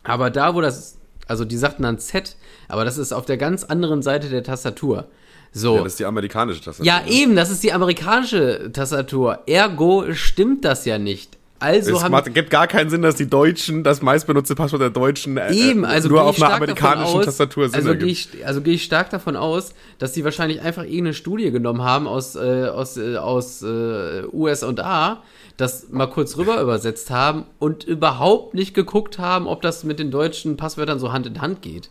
[0.03, 2.35] aber da, wo das, also die sagten dann Z,
[2.67, 5.05] aber das ist auf der ganz anderen Seite der Tastatur.
[5.51, 5.75] So.
[5.75, 6.85] Ja, das ist die amerikanische Tastatur.
[6.85, 9.39] Ja, eben, das ist die amerikanische Tastatur.
[9.47, 11.37] Ergo stimmt das ja nicht.
[11.59, 14.91] Also es haben macht, gibt gar keinen Sinn, dass die Deutschen, das meistbenutzte Passwort der
[14.91, 18.61] Deutschen äh, eben, also nur auf einer amerikanischen aus, Tastatur Sinn also gehe ich, also
[18.61, 22.67] gehe ich stark davon aus, dass die wahrscheinlich einfach irgendeine Studie genommen haben aus äh,
[22.67, 25.23] aus äh, aus äh, US und A,
[25.57, 30.11] das mal kurz rüber übersetzt haben und überhaupt nicht geguckt haben, ob das mit den
[30.11, 31.89] deutschen Passwörtern so Hand in Hand geht.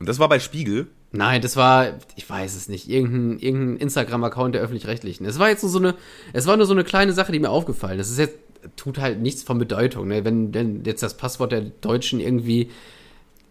[0.00, 0.86] Und das war bei Spiegel.
[1.10, 5.24] Nein, das war, ich weiß es nicht, irgendein, irgendein Instagram-Account der Öffentlich-Rechtlichen.
[5.24, 5.94] Es war jetzt nur so eine,
[6.34, 8.08] es war nur so eine kleine Sache, die mir aufgefallen ist.
[8.08, 8.38] Es ist jetzt,
[8.76, 10.24] tut halt nichts von Bedeutung, ne?
[10.24, 12.70] Wenn, wenn jetzt das Passwort der Deutschen irgendwie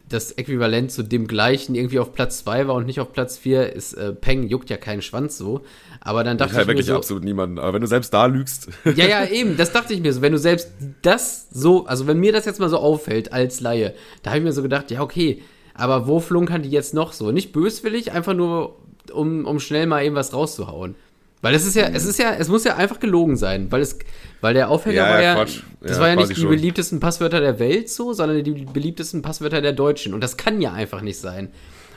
[0.09, 3.73] das Äquivalent zu dem gleichen irgendwie auf Platz 2 war und nicht auf Platz 4,
[3.73, 5.65] ist äh, Peng, juckt ja keinen Schwanz so.
[5.99, 7.59] Aber dann dachte Ja, ich mir wirklich so, absolut niemanden.
[7.59, 10.21] Aber wenn du selbst da lügst, ja, ja, eben, das dachte ich mir so.
[10.21, 13.95] Wenn du selbst das so, also wenn mir das jetzt mal so auffällt als Laie,
[14.23, 15.41] da habe ich mir so gedacht, ja, okay,
[15.77, 17.31] aber wo flunkern die jetzt noch so?
[17.31, 18.75] Nicht böswillig, einfach nur,
[19.13, 20.95] um, um schnell mal eben was rauszuhauen.
[21.41, 23.97] Weil es ist ja, es ist ja, es muss ja einfach gelogen sein, weil es,
[24.41, 25.61] weil der Aufhänger Ja, war ja, ja, das
[25.97, 26.49] Ja, war ja nicht die schon.
[26.49, 30.15] beliebtesten Passwörter der Welt so, sondern die beliebtesten Passwörter der Deutschen.
[30.15, 31.49] Und das kann ja einfach nicht sein.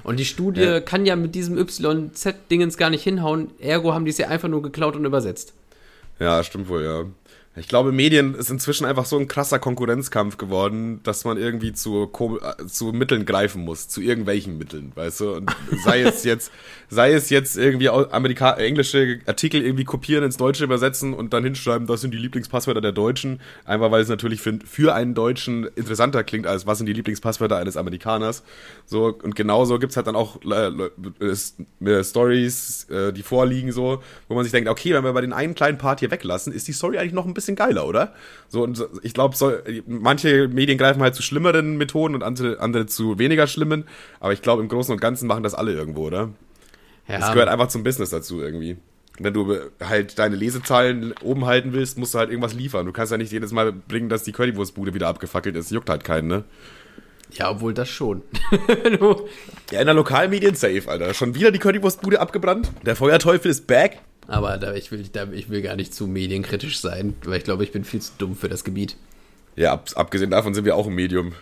[0.05, 4.19] Und die Studie kann ja mit diesem YZ-Dingens gar nicht hinhauen, ergo haben die es
[4.19, 5.55] ja einfach nur geklaut und übersetzt.
[6.19, 7.05] Ja, stimmt wohl, ja.
[7.57, 12.09] Ich glaube, Medien ist inzwischen einfach so ein krasser Konkurrenzkampf geworden, dass man irgendwie zu,
[12.41, 15.33] äh, zu Mitteln greifen muss, zu irgendwelchen Mitteln, weißt du?
[15.33, 15.51] Und
[15.85, 16.53] sei es jetzt,
[16.89, 21.89] sei es jetzt irgendwie Amerika englische Artikel irgendwie kopieren, ins Deutsche übersetzen und dann hinschreiben,
[21.89, 26.23] das sind die Lieblingspasswörter der Deutschen, einfach weil es natürlich für, für einen Deutschen interessanter
[26.23, 28.45] klingt, als was sind die Lieblingspasswörter eines Amerikaners.
[28.87, 30.71] So, und genauso gibt's halt dann auch äh,
[31.85, 35.33] äh, Stories, äh, die vorliegen, so, wo man sich denkt, okay, wenn wir bei den
[35.33, 38.13] einen kleinen Part hier weglassen, ist die Story eigentlich noch ein bisschen bisschen geiler, oder?
[38.49, 39.53] So, und ich glaube, so,
[39.87, 43.85] manche Medien greifen halt zu schlimmeren Methoden und andere, andere zu weniger schlimmen.
[44.21, 46.31] Aber ich glaube, im Großen und Ganzen machen das alle irgendwo, oder?
[47.09, 48.77] Das Ja, gehört einfach zum Business dazu irgendwie.
[49.19, 52.87] Wenn du halt deine Lesezahlen oben halten willst, musst du halt irgendwas liefern.
[52.87, 55.71] Du kannst ja nicht jedes Mal bringen, dass die Currywurstbude wieder abgefackelt ist.
[55.71, 56.45] Juckt halt keinen, ne?
[57.33, 58.23] ja, obwohl das schon.
[59.71, 61.15] Ja, in der Lokalmedien safe, Alter.
[61.15, 62.73] Schon wieder die Currywurstbude abgebrannt.
[62.85, 64.01] Der Feuerteufel ist back.
[64.31, 67.65] Aber da, ich, will, da, ich will gar nicht zu medienkritisch sein, weil ich glaube,
[67.65, 68.97] ich bin viel zu dumm für das Gebiet.
[69.57, 71.33] Ja, ab, abgesehen davon sind wir auch ein Medium.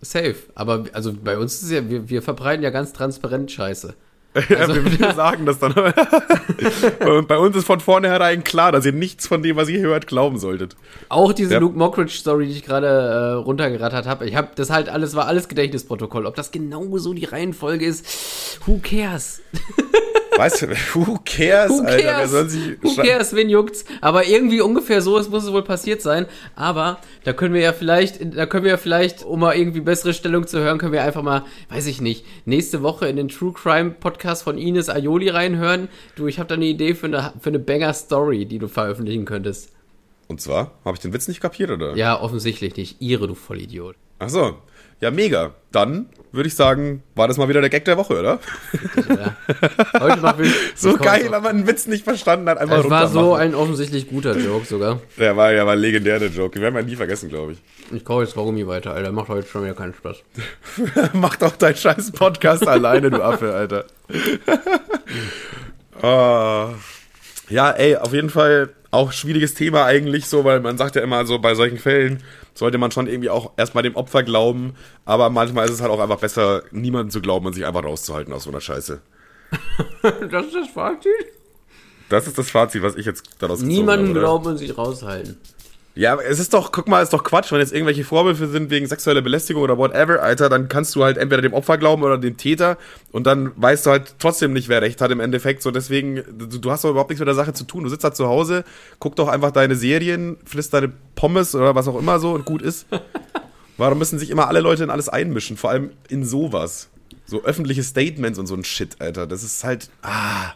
[0.00, 0.34] Safe.
[0.56, 3.94] Aber also bei uns ist es ja, wir, wir verbreiten ja ganz transparent Scheiße.
[4.34, 5.72] ja, wir, wir sagen das dann.
[7.08, 10.08] Und bei uns ist von vornherein klar, dass ihr nichts von dem, was ihr hört,
[10.08, 10.74] glauben solltet.
[11.08, 11.60] Auch diese Ja.
[11.60, 14.26] Luke Mockridge Story, die ich gerade äh, runtergerattert habe.
[14.26, 16.26] Ich habe das halt alles war alles Gedächtnisprotokoll.
[16.26, 19.40] Ob das genau so die Reihenfolge ist, who cares?
[20.42, 21.98] Weißt du, who cares, Who Alter?
[21.98, 22.30] Wer cares?
[22.32, 23.32] soll sich Who cares?
[23.36, 23.84] Wen juckt's?
[24.00, 26.26] Aber irgendwie ungefähr so, es muss es wohl passiert sein.
[26.56, 30.12] Aber da können wir ja vielleicht, da können wir ja vielleicht, um mal irgendwie bessere
[30.12, 33.52] Stellung zu hören, können wir einfach mal, weiß ich nicht, nächste Woche in den True
[33.52, 35.86] Crime Podcast von Ines Aioli reinhören.
[36.16, 39.24] Du, ich habe da eine Idee für eine, für eine Banger Story, die du veröffentlichen
[39.24, 39.70] könntest.
[40.26, 41.94] Und zwar, habe ich den Witz nicht kapiert, oder?
[41.94, 42.96] Ja, offensichtlich nicht.
[43.00, 43.94] Ihre, du Vollidiot.
[44.18, 44.56] Ach so.
[45.02, 45.50] Ja, mega.
[45.72, 48.38] Dann würde ich sagen, war das mal wieder der Gag der Woche, oder?
[49.08, 49.36] Ja.
[49.98, 53.08] Heute mal will So geil, wenn man einen Witz nicht verstanden hat, einfach Es war
[53.08, 55.00] so ein offensichtlich guter Joke sogar.
[55.18, 56.54] Der war ja war legendär, der Joke.
[56.54, 57.58] Den werden wir nie vergessen, glaube ich.
[57.90, 59.10] Ich kaufe jetzt Kaugummi weiter, Alter.
[59.10, 60.18] Macht heute schon wieder keinen Spaß.
[61.14, 63.84] Mach doch deinen scheiß Podcast alleine, du Affe, Alter.
[66.00, 66.70] Ah.
[67.48, 71.24] ja, ey, auf jeden Fall auch schwieriges Thema eigentlich so, weil man sagt ja immer
[71.26, 75.66] so, bei solchen Fällen sollte man schon irgendwie auch erstmal dem Opfer glauben, aber manchmal
[75.66, 78.50] ist es halt auch einfach besser, niemandem zu glauben und sich einfach rauszuhalten aus so
[78.50, 79.00] einer Scheiße.
[80.30, 81.12] Das ist das Fazit?
[82.08, 84.20] Das ist das Fazit, was ich jetzt daraus gezogen Niemanden habe, oder?
[84.20, 85.38] glauben und sich raushalten.
[85.94, 88.70] Ja, es ist doch, guck mal, es ist doch Quatsch, wenn jetzt irgendwelche Vorwürfe sind
[88.70, 92.16] wegen sexueller Belästigung oder whatever, Alter, dann kannst du halt entweder dem Opfer glauben oder
[92.16, 92.78] dem Täter
[93.10, 95.62] und dann weißt du halt trotzdem nicht, wer recht hat im Endeffekt.
[95.62, 97.84] So, deswegen, du, du hast doch überhaupt nichts mit der Sache zu tun.
[97.84, 98.64] Du sitzt da zu Hause,
[99.00, 102.62] guck doch einfach deine Serien, frisst deine Pommes oder was auch immer so und gut
[102.62, 102.86] ist.
[103.76, 105.58] Warum müssen sich immer alle Leute in alles einmischen?
[105.58, 106.88] Vor allem in sowas.
[107.26, 109.26] So öffentliche Statements und so ein Shit, Alter.
[109.26, 110.54] Das ist halt, ah.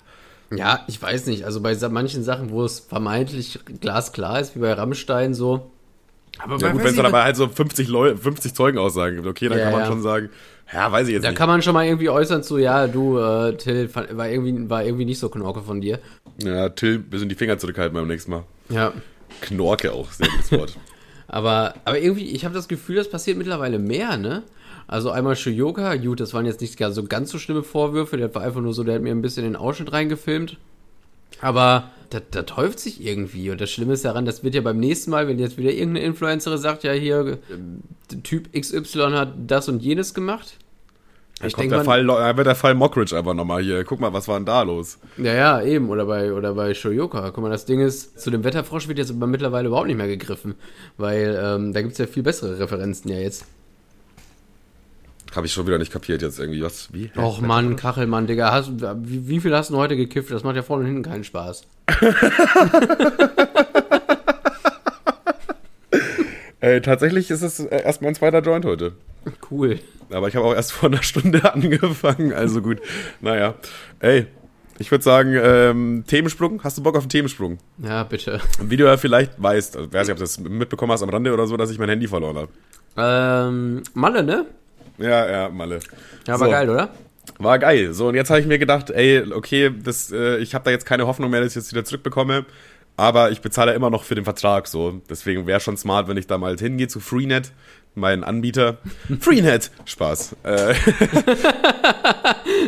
[0.55, 1.45] Ja, ich weiß nicht.
[1.45, 5.71] Also bei manchen Sachen, wo es vermeintlich glasklar ist, wie bei Rammstein so.
[6.39, 9.27] Aber Ja bei- gut, wenn es dann aber halt so 50, Leu 50 Zeugenaussagen gibt,
[9.29, 9.87] okay, dann Ja, kann man ja.
[9.87, 10.31] schon sagen,
[10.73, 11.39] ja, weiß ich jetzt da nicht.
[11.39, 15.05] kann man schon mal irgendwie äußern zu, ja, du, äh, Till, war irgendwie, war irgendwie
[15.07, 15.99] nicht so Knorke von dir.
[16.43, 18.45] Ja, Till, wir sind die Finger zurückhalten beim nächsten Mal.
[18.69, 18.93] Ja.
[19.41, 20.77] Knorke auch, sehr gutes Wort.
[21.29, 24.45] Aber, aber irgendwie, ich habe das Gefühl, das passiert mittlerweile mehr, ne?
[24.89, 28.35] Also einmal Shuyoka, gut, das waren jetzt nicht gar so ganz so schlimme Vorwürfe, der
[28.35, 30.59] war einfach nur so, der hat mir ein bisschen den Ausschnitt reingefilmt.
[31.41, 33.51] Aber das, das häuft sich irgendwie.
[33.51, 36.07] Und das Schlimme ist daran, das wird ja beim nächsten Mal, wenn jetzt wieder irgendeine
[36.07, 40.57] Influencerin sagt, ja hier, äh, Typ XY hat das und jenes gemacht.
[41.45, 43.85] Ich kommt denke der Fall, wird der Fall Mockridge einfach nochmal hier.
[43.85, 44.99] Guck mal, was war denn da los?
[45.19, 45.91] ja, ja, eben.
[45.91, 47.31] Oder bei, oder bei Shoyoka.
[47.31, 50.07] Guck mal, das Ding ist, zu dem Wetterfrosch wird jetzt aber mittlerweile überhaupt nicht mehr
[50.07, 50.55] gegriffen.
[50.97, 53.45] Weil ähm, da gibt's ja viel bessere Referenzen ja jetzt.
[55.37, 56.63] Habe ich schon wieder nicht kapiert jetzt irgendwie.
[56.63, 56.93] Was?
[56.93, 57.11] Wie?
[57.17, 58.71] Och Mann, Kachelmann, Digga, hast,
[59.05, 60.31] wie, wie viel hast du heute gekifft?
[60.31, 61.67] Das macht ja vorne und hinten keinen Spaß.
[66.67, 68.95] Äh, tatsächlich ist es äh, erst mein zweiter Joint heute.
[69.51, 69.79] Cool.
[70.11, 72.81] Aber ich habe auch erst vor einer Stunde angefangen, also gut.
[73.21, 73.55] Naja.
[74.01, 74.27] Ey,
[74.79, 76.65] ich würde sagen, ähm, Themensprung.
[76.65, 77.59] Hast du Bock auf einen Themensprung?
[77.79, 78.41] Ja, bitte.
[78.61, 81.33] Wie du ja vielleicht weißt, also, weiß nicht, ob du das mitbekommen hast am Rande
[81.33, 82.49] oder so, dass ich mein Handy verloren habe.
[82.97, 84.47] Ähm, Malle, ne?
[84.99, 85.81] Ja, ja, Malle.
[86.27, 86.51] Ja, war So.
[86.51, 86.91] geil, oder?
[87.39, 87.93] War geil.
[87.93, 90.87] So, und jetzt habe ich mir gedacht, ey, okay, das, äh, ich habe da jetzt
[90.87, 92.45] keine Hoffnung mehr, dass ich das wieder zurückbekomme.
[92.99, 95.03] Aber ich bezahle immer noch für den Vertrag so.
[95.11, 97.53] Deswegen wäre schon smart, wenn ich da mal hingehe zu Freenet,
[97.95, 98.79] mein Anbieter.
[99.21, 99.71] Freenet!
[99.85, 100.37] Spaß.
[100.45, 100.75] Äh,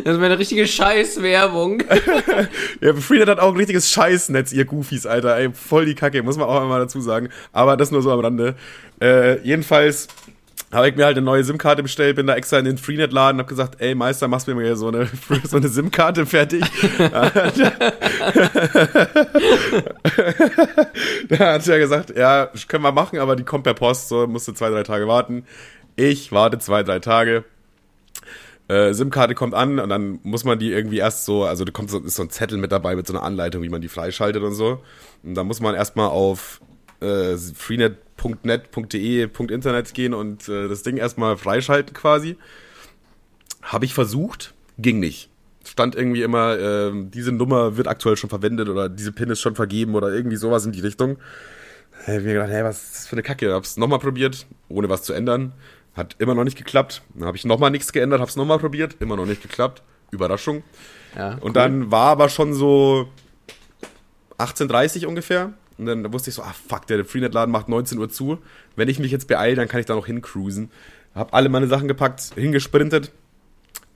[0.03, 1.83] Das wäre eine richtige Scheißwerbung.
[2.81, 5.35] ja, Freenet hat auch ein richtiges Scheißnetz, ihr Goofies, Alter.
[5.37, 7.29] Ey, voll die Kacke, muss man auch einmal dazu sagen.
[7.51, 8.55] Aber das nur so am Rande.
[9.01, 10.07] Äh, jedenfalls
[10.71, 13.47] habe ich mir halt eine neue SIM-Karte bestellt, bin da extra in den Freenet-Laden, hab
[13.47, 15.09] gesagt, ey Meister, machst mir mal so eine,
[15.43, 16.63] so eine SIM-Karte fertig.
[21.29, 24.47] da hat er gesagt, ja, können wir machen, aber die kommt per Post, so musst
[24.47, 25.45] du zwei, drei Tage warten.
[25.95, 27.43] Ich warte zwei, drei Tage.
[28.67, 31.89] Äh, SIM-Karte kommt an und dann muss man die irgendwie erst so, also da kommt
[31.89, 34.43] so, ist so ein Zettel mit dabei mit so einer Anleitung, wie man die freischaltet
[34.43, 34.83] und so.
[35.23, 36.61] Und da muss man erstmal auf
[37.01, 37.35] äh,
[38.19, 42.37] freenet.net.de Internet gehen und äh, das Ding erstmal freischalten quasi.
[43.61, 45.29] Habe ich versucht, ging nicht.
[45.65, 49.55] Stand irgendwie immer, äh, diese Nummer wird aktuell schon verwendet oder diese PIN ist schon
[49.55, 51.17] vergeben oder irgendwie sowas in die Richtung.
[52.05, 53.53] Hab ich mir gedacht, hey, was ist das für eine Kacke?
[53.53, 55.53] Hab's nochmal probiert, ohne was zu ändern.
[55.95, 57.01] Hat immer noch nicht geklappt.
[57.13, 59.83] Dann habe ich nochmal nichts geändert, hab's nochmal probiert, immer noch nicht geklappt.
[60.11, 60.63] Überraschung.
[61.15, 63.09] Ja, Und dann war aber schon so
[64.37, 65.53] 18.30 ungefähr.
[65.79, 68.37] Und dann wusste ich so, ah fuck, der Freenet-Laden macht 19 Uhr zu.
[68.75, 70.69] Wenn ich mich jetzt beeile, dann kann ich da noch hincruisen.
[71.15, 73.11] Hab alle meine Sachen gepackt, hingesprintet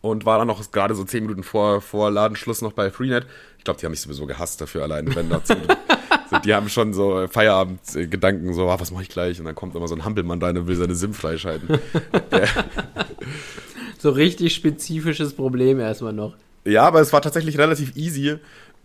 [0.02, 3.26] und war dann noch gerade so 10 Minuten vor, vor Ladenschluss noch bei Freenet.
[3.58, 5.80] Ich glaube, die haben mich sowieso gehasst dafür alleine, wenn da 10 Minuten-
[6.32, 9.39] so, Die haben schon so Feierabend-Gedanken, so, ah, was mache ich gleich?
[9.39, 11.67] Und dann kommt immer so ein Hampelmann rein und will seine SIM freischalten.
[14.00, 16.36] So richtig spezifisches Problem erstmal noch.
[16.65, 18.36] Ja, aber es war tatsächlich relativ easy.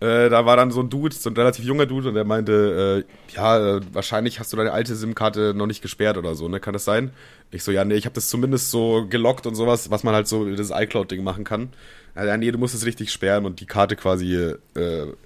[0.01, 3.05] Äh, da war dann so ein Dude, so ein relativ junger Dude, und der meinte,
[3.05, 6.61] äh, ja, äh, wahrscheinlich hast du deine alte SIM-Karte noch nicht gesperrt oder so, ne?
[6.61, 7.11] Kann das sein?
[7.51, 10.27] Ich so, ja, nee, ich habe das zumindest so gelockt und sowas, was man halt
[10.27, 11.69] so das iCloud-Ding machen kann.
[12.15, 14.57] Ja, nee, du musst es richtig sperren und die Karte quasi äh,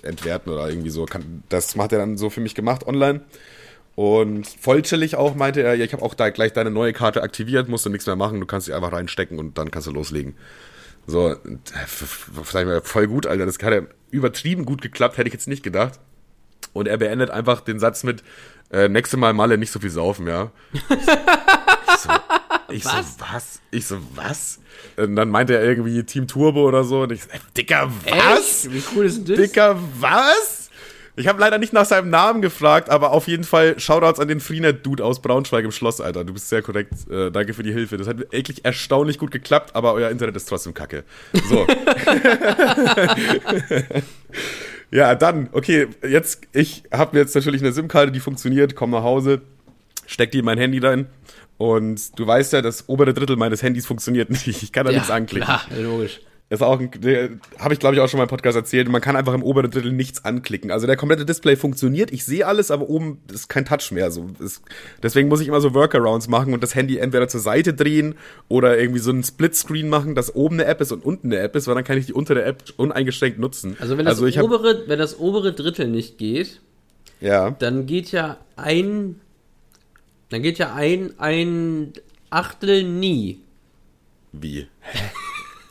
[0.02, 1.06] entwerten oder irgendwie so.
[1.06, 3.22] Kann, das hat er dann so für mich gemacht online.
[3.96, 7.22] Und voll chillig auch meinte er, ja, ich habe auch da gleich deine neue Karte
[7.22, 9.92] aktiviert, musst du nichts mehr machen, du kannst sie einfach reinstecken und dann kannst du
[9.92, 10.36] loslegen.
[11.06, 11.36] So,
[12.44, 13.46] sag ich mal, voll gut, Alter.
[13.46, 16.00] Das hat ja übertrieben gut geklappt, hätte ich jetzt nicht gedacht.
[16.72, 18.24] Und er beendet einfach den Satz mit,
[18.72, 20.52] äh, nächste Mal Malle nicht so viel saufen, ja.
[20.74, 22.10] Ich so,
[22.70, 23.18] ich Was?
[23.18, 23.62] so, was?
[23.72, 24.60] Ich so, was?
[24.98, 27.02] Und dann meinte er irgendwie Team Turbo oder so.
[27.02, 28.66] Und ich so, Dicker, was?
[28.66, 28.74] Echt?
[28.74, 29.38] Wie cool ist denn das?
[29.38, 30.63] Dicker, was?
[31.16, 34.40] Ich habe leider nicht nach seinem Namen gefragt, aber auf jeden Fall Shoutouts an den
[34.40, 36.24] Freenet-Dude aus Braunschweig im Schloss, Alter.
[36.24, 36.94] Du bist sehr korrekt.
[37.10, 37.98] Äh, danke für die Hilfe.
[37.98, 41.04] Das hat wirklich erstaunlich gut geklappt, aber euer Internet ist trotzdem kacke.
[41.34, 41.68] So.
[44.92, 49.42] ja, dann, okay, jetzt, ich habe jetzt natürlich eine SIM-Karte, die funktioniert, komm nach Hause,
[50.08, 51.06] steck die in mein Handy rein.
[51.60, 54.48] Und du weißt ja, das obere Drittel meines Handys funktioniert nicht.
[54.48, 55.46] Ich kann da nichts anklicken.
[55.46, 56.22] Klar, logisch.
[56.50, 58.88] Das ist auch habe ich glaube ich auch schon mal im Podcast erzählt.
[58.88, 60.70] Man kann einfach im oberen Drittel nichts anklicken.
[60.70, 62.12] Also der komplette Display funktioniert.
[62.12, 64.12] Ich sehe alles, aber oben ist kein Touch mehr.
[64.12, 64.62] So ist,
[65.02, 68.16] deswegen muss ich immer so Workarounds machen und das Handy entweder zur Seite drehen
[68.50, 71.56] oder irgendwie so einen Splitscreen machen, dass oben eine App ist und unten eine App
[71.56, 73.76] ist, weil dann kann ich die untere App uneingeschränkt nutzen.
[73.80, 76.62] Also wenn das, hab, obere, wenn das obere Drittel nicht geht,
[77.20, 79.22] ja, dann geht ja ein,
[80.30, 81.94] dann geht ja ein, ein
[82.30, 83.40] Achtel nie.
[84.34, 84.68] wie?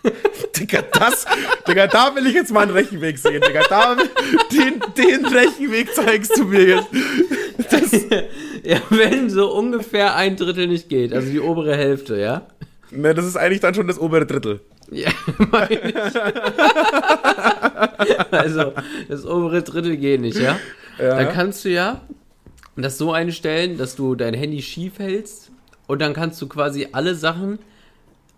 [0.57, 1.25] Digga, das,
[1.67, 3.63] Digga, da will ich jetzt mal einen Rechenweg sehen, Digga.
[3.69, 3.97] Da,
[4.53, 6.89] den, den Rechenweg zeigst du mir jetzt.
[8.65, 12.47] Ja, wenn so ungefähr ein Drittel nicht geht, also die obere Hälfte, ja?
[12.93, 14.61] Ne, das ist eigentlich dann schon das obere Drittel.
[14.91, 15.11] Ja,
[15.51, 15.95] meine ich.
[18.31, 18.73] Also,
[19.09, 20.59] das obere Drittel geht nicht, ja?
[20.99, 22.03] Dann kannst du ja
[22.77, 25.51] das so einstellen, dass du dein Handy schief hältst
[25.87, 27.59] und dann kannst du quasi alle Sachen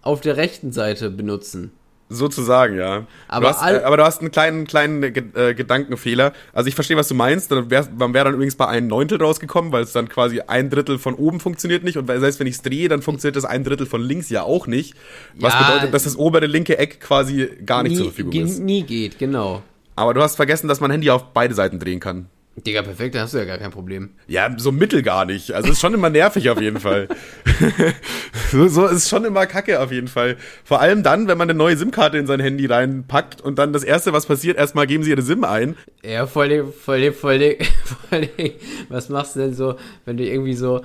[0.04, 1.72] auf der rechten Seite benutzen.
[2.10, 3.06] Sozusagen, ja.
[3.28, 5.08] Aber du hast, äh, aber du hast einen kleinen, kleinen äh,
[5.50, 6.34] äh, Gedankenfehler.
[6.52, 7.50] Also ich verstehe, was du meinst.
[7.50, 10.68] Dann wär, man wäre dann übrigens bei einem Neuntel rausgekommen, weil es dann quasi ein
[10.68, 11.96] Drittel von oben funktioniert nicht.
[11.96, 14.66] Und selbst wenn ich es drehe, dann funktioniert das ein Drittel von links ja auch
[14.66, 14.94] nicht.
[15.40, 18.58] Was Ja, bedeutet, dass das obere linke Eck quasi gar nicht nie, zur Verfügung ist.
[18.58, 19.62] nie geht, genau.
[19.96, 22.28] Aber du hast vergessen, dass man Handy auf beide Seiten drehen kann.
[22.56, 24.10] Digga, perfekt, da hast du ja gar kein Problem.
[24.28, 25.52] Ja, so mittel gar nicht.
[25.52, 27.08] Also ist schon immer nervig auf jeden Fall.
[28.52, 30.36] so, so ist schon immer kacke auf jeden Fall.
[30.62, 33.82] Vor allem dann, wenn man eine neue SIM-Karte in sein Handy reinpackt und dann das
[33.82, 35.76] erste, was passiert, erstmal geben sie ihre SIM ein.
[36.04, 37.56] Ja, voll voll voll
[38.08, 38.52] voll den,
[38.88, 40.82] was machst du denn so, wenn du irgendwie so,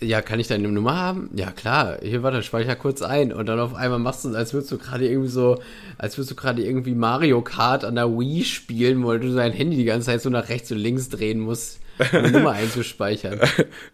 [0.00, 1.30] ja, kann ich deine Nummer haben?
[1.34, 4.52] Ja, klar, hier, warte, speicher kurz ein und dann auf einmal machst du es, als
[4.54, 5.60] würdest du gerade irgendwie so,
[5.98, 9.76] als würdest du gerade irgendwie Mario Kart an der Wii spielen, weil du dein Handy
[9.76, 13.40] die ganze Zeit so nach rechts und links drehen musst, um eine Nummer einzuspeichern.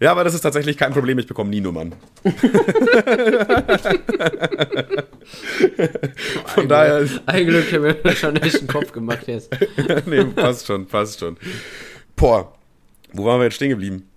[0.00, 1.94] Ja, aber das ist tatsächlich kein Problem, ich bekomme nie Nummern.
[6.46, 9.50] Von daher, Ein Glück, ich habe mir schon echt einen Kopf gemacht jetzt.
[10.06, 11.37] nee, passt schon, passt schon.
[12.16, 12.52] Boah,
[13.12, 14.08] wo waren wir jetzt stehen geblieben?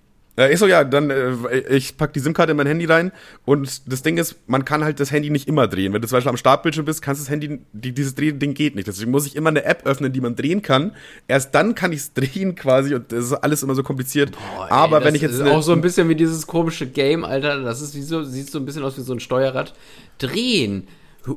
[0.46, 1.32] Ich so, ja, dann, äh,
[1.70, 3.10] ich pack die SIM-Karte in mein Handy rein
[3.44, 5.92] und das Ding ist, man kann halt das Handy nicht immer drehen.
[5.92, 8.86] Wenn du zum Beispiel am Startbildschirm bist, kannst das Handy, die, dieses Drehen-Ding geht nicht.
[8.86, 10.92] Deswegen muss ich immer eine App öffnen, die man drehen kann.
[11.26, 14.30] Erst dann kann ich es drehen quasi und das ist alles immer so kompliziert.
[14.32, 16.46] Boah, ey, Aber das wenn ich jetzt ist eine- auch so ein bisschen wie dieses
[16.46, 17.60] komische Game, Alter.
[17.62, 19.74] Das ist wie so, sieht so ein bisschen aus wie so ein Steuerrad.
[20.18, 20.86] Drehen,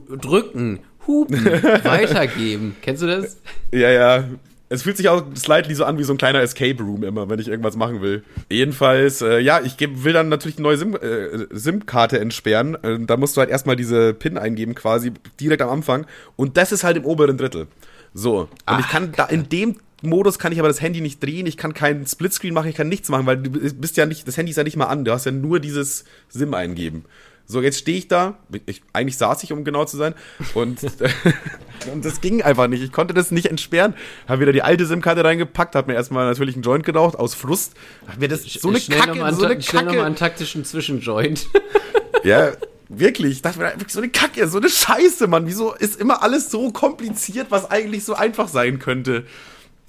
[0.10, 1.44] drücken, hupen,
[1.84, 2.76] weitergeben.
[2.82, 3.38] Kennst du das?
[3.72, 4.24] Ja, ja.
[4.72, 7.40] Es fühlt sich auch slightly so an wie so ein kleiner Escape Room immer, wenn
[7.40, 8.24] ich irgendwas machen will.
[8.50, 12.82] Jedenfalls, äh, ja, ich geb, will dann natürlich eine neue SIM, äh, SIM-Karte entsperren.
[12.82, 16.06] Äh, da musst du halt erstmal diese PIN eingeben, quasi direkt am Anfang.
[16.38, 17.68] Und das ist halt im oberen Drittel.
[18.14, 18.48] So.
[18.66, 21.58] Und ich kann da in dem Modus kann ich aber das Handy nicht drehen, ich
[21.58, 24.52] kann keinen Splitscreen machen, ich kann nichts machen, weil du bist ja nicht, das Handy
[24.52, 27.06] ist ja nicht mal an, du hast ja nur dieses SIM eingeben.
[27.52, 28.38] So, jetzt stehe ich da.
[28.66, 30.16] Ich, eigentlich saß ich, um genau zu sein.
[30.54, 30.80] Und,
[31.94, 32.82] und das ging einfach nicht.
[32.82, 33.94] Ich konnte das nicht entsperren.
[34.28, 37.74] Habe wieder die alte SIM-Karte reingepackt, habe mir erstmal natürlich einen Joint geraucht, aus Frust.
[38.08, 39.96] Hab mir das so eine schnell Kacke, noch mal so eine einen, schnell noch mal
[39.96, 40.06] Kacke.
[40.06, 41.48] einen taktischen Zwischenjoint.
[42.24, 42.52] Ja,
[42.88, 43.32] wirklich.
[43.32, 45.48] Ich dachte mir wirklich so eine Kacke, so eine Scheiße, Mann.
[45.48, 49.26] Wieso ist immer alles so kompliziert, was eigentlich so einfach sein könnte?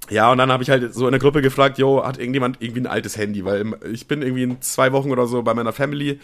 [0.08, 2.80] Ja, und dann habe ich halt so in der Gruppe gefragt, yo, hat irgendjemand irgendwie
[2.80, 3.44] ein altes Handy?
[3.44, 6.20] Weil ich bin irgendwie in zwei Wochen oder so bei meiner Family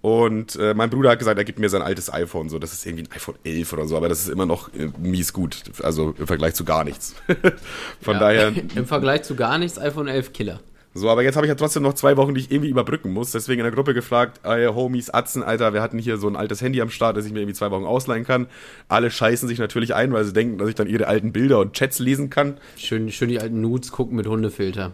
[0.00, 2.48] und äh, mein Bruder hat gesagt, er gibt mir sein altes iPhone.
[2.48, 4.90] So, das ist irgendwie ein iPhone 11 oder so, aber das ist immer noch äh,
[4.98, 5.62] mies gut.
[5.82, 7.14] Also im Vergleich zu gar nichts.
[8.00, 10.60] Von Ja, daher, Im Vergleich zu gar nichts, iPhone 11 Killer.
[10.94, 13.32] so, aber jetzt habe ich ja trotzdem noch zwei Wochen, die ich irgendwie überbrücken muss.
[13.32, 16.60] Deswegen in der Gruppe gefragt, ey, Homies, Atzen, Alter, wir hatten hier so ein altes
[16.62, 18.46] Handy am Start, das ich mir irgendwie zwei Wochen ausleihen kann.
[18.88, 21.72] Alle scheißen sich natürlich ein, weil sie denken, dass ich dann ihre alten Bilder und
[21.74, 22.58] Chats lesen kann.
[22.76, 24.92] Schön, schön die alten Nudes gucken mit Hundefilter.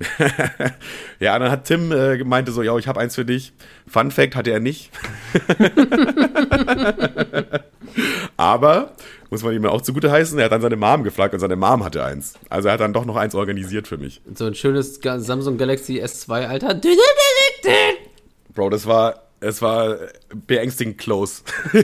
[1.20, 3.52] Ja, dann hat Tim äh, gemeinte so, ja, ich habe eins für dich.
[3.86, 4.90] Fun Fact hatte er nicht.
[8.38, 8.94] Aber,
[9.28, 11.84] muss man ihm auch zugute heißen, er hat dann seine Mom gefragt und seine Mom
[11.84, 12.32] hatte eins.
[12.48, 14.22] Also er hat dann doch noch eins organisiert für mich.
[14.34, 16.80] So ein schönes Samsung Galaxy S2, Alter.
[18.54, 19.98] Bro, das war, es war
[20.46, 21.42] beängstigend close.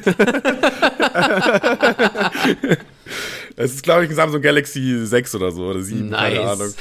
[3.59, 6.51] Es ist, glaube ich, ein Samsung Galaxy 6 oder so oder 7, keine Nice.
[6.61, 6.75] Ahnung.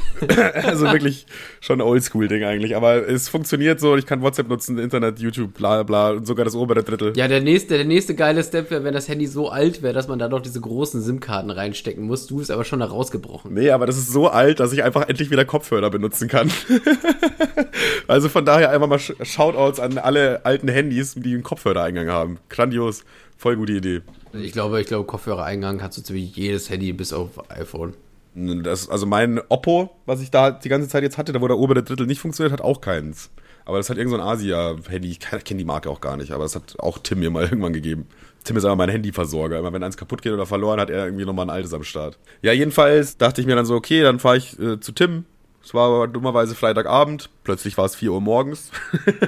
[0.65, 1.25] also wirklich
[1.61, 2.75] schon ein Oldschool-Ding eigentlich.
[2.75, 6.53] Aber es funktioniert so, ich kann WhatsApp nutzen, Internet, YouTube, bla bla und sogar das
[6.53, 7.13] obere Drittel.
[7.15, 10.09] Ja, der nächste, der nächste geile Step wäre, wenn das Handy so alt wäre, dass
[10.09, 12.27] man da noch diese großen SIM-Karten reinstecken muss.
[12.27, 13.53] Du bist aber schon da rausgebrochen.
[13.53, 16.51] Nee, aber das ist so alt, dass ich einfach endlich wieder Kopfhörer benutzen kann.
[18.07, 22.37] also von daher einfach mal Sh- Shoutouts an alle alten Handys, die einen Kopfhörereingang haben.
[22.49, 23.03] Grandios,
[23.37, 24.01] voll gute Idee.
[24.41, 27.93] Ich glaube, ich glaube, Kopfhörereingang hat so ziemlich jedes Handy bis auf iPhone.
[28.35, 31.57] Das, also mein Oppo, was ich da die ganze Zeit jetzt hatte, da wo der
[31.57, 33.29] obere Drittel nicht funktioniert, hat auch keins.
[33.63, 36.55] Aber das hat irgend so Asia-Handy, ich kenne die Marke auch gar nicht, aber das
[36.55, 38.07] hat auch Tim mir mal irgendwann gegeben.
[38.43, 39.57] Tim ist aber mein Handyversorger.
[39.57, 42.19] Immer wenn eins kaputt geht oder verloren, hat er irgendwie nochmal ein altes am Start.
[42.41, 45.25] Ja, jedenfalls dachte ich mir dann so, okay, dann fahre ich äh, zu Tim.
[45.65, 47.31] Es war aber dummerweise Freitagabend.
[47.43, 48.69] Plötzlich war es 4 Uhr morgens.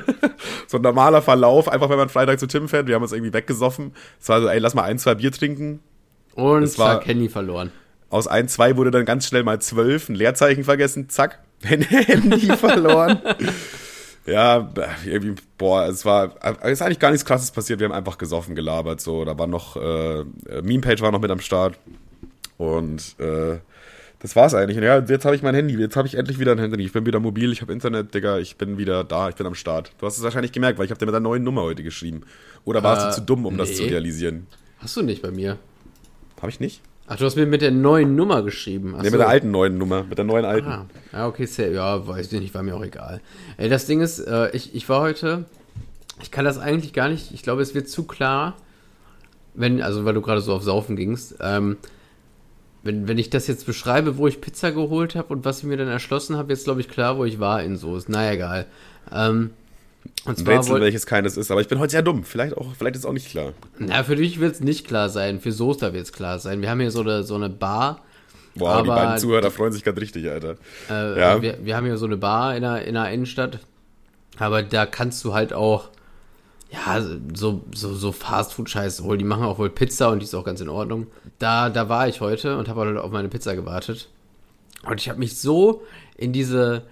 [0.68, 2.86] so ein normaler Verlauf, einfach wenn man Freitag zu Tim fährt.
[2.86, 3.94] Wir haben uns irgendwie weggesoffen.
[4.22, 5.80] Es war so, ey, lass mal ein, zwei Bier trinken.
[6.36, 7.72] Und Es war- zack, Handy verloren.
[8.12, 13.20] Aus 1, 2 wurde dann ganz schnell mal 12, ein Leerzeichen vergessen, zack, Handy verloren.
[14.28, 14.70] ja,
[15.06, 18.56] irgendwie, boah, es war, es ist eigentlich gar nichts krasses passiert, wir haben einfach gesoffen,
[18.56, 20.24] gelabert, so, da war noch, äh,
[20.62, 21.78] Meme-Page war noch mit am Start
[22.58, 23.58] und, äh,
[24.20, 24.78] das war's eigentlich.
[24.78, 26.84] Und ja, jetzt habe ich mein Handy, jetzt habe ich endlich wieder ein Handy.
[26.84, 29.56] Ich bin wieder mobil, ich habe Internet, Digga, ich bin wieder da, ich bin am
[29.56, 29.92] Start.
[30.00, 32.22] Du hast es wahrscheinlich gemerkt, weil ich habe dir mit der neuen Nummer heute geschrieben.
[32.66, 33.76] Oder warst Äh, du zu dumm, um das nee.
[33.76, 34.48] zu realisieren?
[34.80, 35.58] Hast du nicht bei mir?
[36.42, 36.82] Habe ich nicht?
[37.10, 38.94] Ach, du hast mir mit der neuen Nummer geschrieben.
[38.98, 39.12] Ach Nee, so.
[39.12, 40.88] mit der alten neuen Nummer, mit der neuen alten.
[41.14, 43.22] Ah, okay, sehr, ja, weiß ich nicht, war mir auch egal.
[43.56, 45.46] Ey, das Ding ist, äh, ich, ich war heute,
[46.22, 48.58] ich kann das eigentlich gar nicht, ich glaube, es wird zu klar,
[49.54, 51.78] wenn, also weil du gerade so auf Saufen gingst, ähm,
[52.88, 55.78] wenn, wenn ich das jetzt beschreibe, wo ich Pizza geholt habe und was ich mir
[55.78, 58.08] dann erschlossen habe, jetzt glaube ich klar, wo ich war in Soße.
[58.10, 58.66] Na egal.
[59.14, 59.52] Ähm,
[60.26, 62.24] und zwar Rätsel, welches keines ist, aber ich bin heute sehr dumm.
[62.24, 63.52] Vielleicht auch, vielleicht ist auch nicht klar.
[63.78, 66.62] na, für dich wird es nicht klar sein, für Soester wird es klar sein.
[66.62, 68.02] Wir haben hier so eine, so eine Bar,
[68.60, 70.56] Wow, die Aber- beiden Zuhörer freuen sich gerade richtig, Alter.
[70.90, 71.42] Äh, Ja.
[71.44, 73.60] wir, wir haben hier so eine Bar in der, in der Innenstadt.
[74.40, 75.90] Aber da kannst du halt auch,
[76.72, 77.02] ja,
[77.34, 79.20] so, so, so Fastfood-Scheiß holen.
[79.20, 81.08] Die machen auch wohl Pizza und die ist auch ganz in Ordnung.
[81.40, 84.10] Da, da war ich heute und habe halt auf meine Pizza gewartet.
[84.84, 85.84] Und ich habe mich so
[86.18, 86.84] in diese,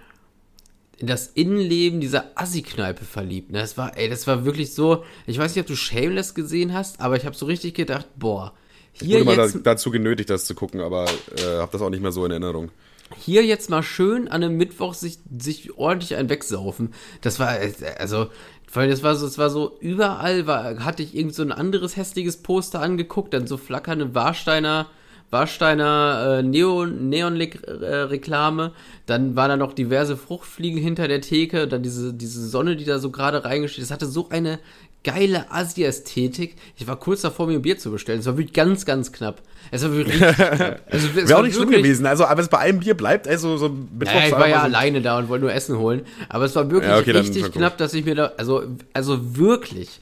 [0.98, 3.50] in das Innenleben dieser Assi-Kneipe verliebt.
[3.52, 3.58] Ne?
[3.58, 7.00] Das war, ey, das war wirklich so, ich weiß nicht, ob du Shameless gesehen hast,
[7.00, 8.54] aber ich habe so richtig gedacht, boah,
[8.94, 11.04] Ich hier wurde mal da, jetzt, dazu genötigt, das zu gucken, aber
[11.36, 12.70] äh, habe das auch nicht mehr so in Erinnerung.
[13.18, 16.92] hier jetzt mal schön an einem Mittwoch sich, sich ordentlich ein wegsaufen.
[17.20, 18.30] Das war, äh, also,
[18.76, 21.96] weil das war so, es war so, überall war, hatte ich irgend so ein anderes
[21.96, 24.86] hässliches Poster angeguckt, dann so flackernde Warsteiner,
[25.30, 28.72] Warsteiner äh, Neon, Neon-Reklame,
[29.06, 32.98] dann waren da noch diverse Fruchtfliegen hinter der Theke, dann diese, diese Sonne, die da
[32.98, 33.82] so gerade reingesteht.
[33.82, 34.60] Das hatte so eine
[35.04, 36.56] geile Asi-Ästhetik.
[36.76, 38.20] Ich war kurz davor, mir ein Bier zu bestellen.
[38.20, 39.40] Es war wirklich ganz, ganz knapp.
[39.70, 40.82] Es war wirklich knapp.
[40.90, 42.06] Also, es Wäre war auch nicht schlimm gewesen.
[42.06, 44.64] Also, aber es bei einem Bier bleibt, ey, so, so naja, ich war ja so,
[44.64, 46.02] alleine da und wollte nur Essen holen.
[46.28, 50.00] Aber es war wirklich Ja, okay, richtig knapp, dass ich mir da, also, also wirklich.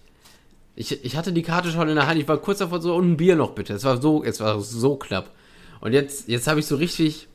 [0.77, 2.21] Ich, ich hatte die Karte schon in der Hand.
[2.21, 3.75] Ich war kurz davor so, und ein Bier noch bitte.
[3.75, 5.31] Es war so, es war so knapp.
[5.81, 7.29] Und jetzt, jetzt habe ich so richtig,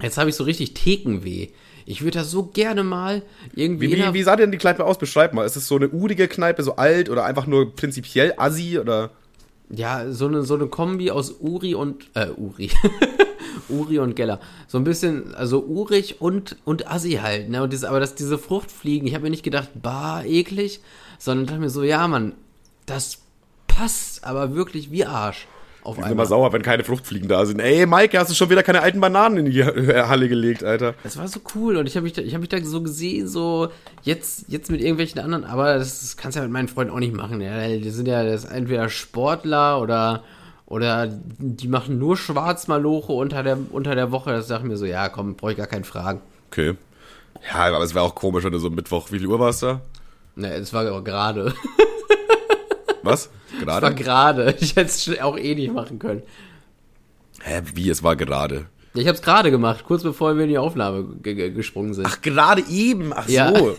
[0.00, 1.48] jetzt habe ich so richtig Thekenweh.
[1.88, 3.22] Ich würde das so gerne mal
[3.54, 3.90] irgendwie.
[3.90, 4.98] Wie, wie, wie sah denn die Kneipe aus?
[4.98, 5.46] Beschreib mal.
[5.46, 9.10] Ist es so eine urige Kneipe, so alt oder einfach nur prinzipiell Assi oder?
[9.70, 12.70] Ja, so eine, so eine Kombi aus Uri und, äh, Uri.
[13.70, 14.38] Uri und Geller.
[14.66, 17.62] So ein bisschen, also urig und, und Assi halt, ne?
[17.62, 20.80] Und das, aber das, diese Fruchtfliegen, ich habe mir nicht gedacht, bah, eklig,
[21.18, 22.34] sondern dachte mir so, ja, Mann,
[22.84, 23.22] das
[23.66, 25.48] passt aber wirklich wie Arsch.
[25.88, 26.24] Auf Ich bin einmal.
[26.24, 27.60] immer sauer, wenn keine Fruchtfliegen da sind.
[27.60, 30.94] Ey, Maike, hast du schon wieder keine alten Bananen in die Halle gelegt, Alter?
[31.02, 33.26] Das war so cool und ich habe mich, da- ich hab mich da so gesehen,
[33.26, 33.68] so
[34.02, 36.98] jetzt, jetzt mit irgendwelchen anderen, aber das, das kannst du ja mit meinen Freunden auch
[36.98, 37.40] nicht machen.
[37.40, 37.66] Ja.
[37.66, 40.22] Die sind ja das entweder Sportler oder,
[40.66, 41.08] oder
[41.38, 44.30] die machen nur Schwarzmaloche unter der, unter der Woche.
[44.32, 46.20] Das dachte ich mir so, ja komm, brauche ich gar keinen Fragen.
[46.50, 46.74] Okay.
[47.50, 49.80] Ja, aber es wäre auch komisch, wenn du so Mittwoch, wie viel Uhr warst da?
[50.36, 51.54] Ne, es war gerade.
[53.02, 53.30] Was?
[53.60, 53.94] Es war Gerade?
[53.94, 54.54] gerade.
[54.60, 56.22] Ich hätte es auch eh nicht machen können.
[57.40, 58.66] Hä, wie, es war gerade?
[58.94, 61.94] Ja, Ich habe es gerade gemacht, kurz bevor wir in die Aufnahme ge- ge- gesprungen
[61.94, 62.06] sind.
[62.06, 63.56] Ach, gerade eben, ach Ja.
[63.56, 63.76] so.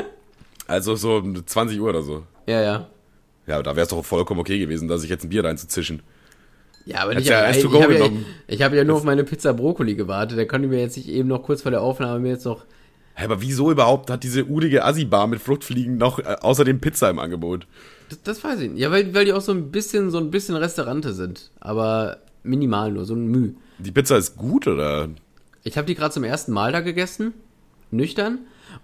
[0.66, 2.22] also so um 20 Uhr oder so.
[2.46, 2.86] Ja, ja.
[3.46, 6.02] Ja, da wäre es doch vollkommen okay gewesen, dass ich jetzt ein Bier reinzuzischen.
[6.84, 8.08] Ja, aber nicht, ja ich, ich habe ja,
[8.48, 10.38] ich hab ja nur auf meine Pizza Brokkoli gewartet.
[10.38, 12.64] Der konnte mir jetzt nicht eben noch kurz vor der Aufnahme mir jetzt noch.
[13.14, 17.18] Hä, aber wieso überhaupt hat diese udige Assi-Bar mit Fruchtfliegen noch äh, außerdem Pizza im
[17.18, 17.66] Angebot?
[18.08, 18.80] Das, das weiß ich nicht.
[18.80, 21.50] Ja, weil, weil die auch so ein bisschen, so ein bisschen Restaurante sind.
[21.60, 23.54] Aber minimal nur, so ein Müh.
[23.78, 25.08] Die Pizza ist gut, oder?
[25.64, 27.34] Ich habe die gerade zum ersten Mal da gegessen.
[27.90, 28.38] Nüchtern.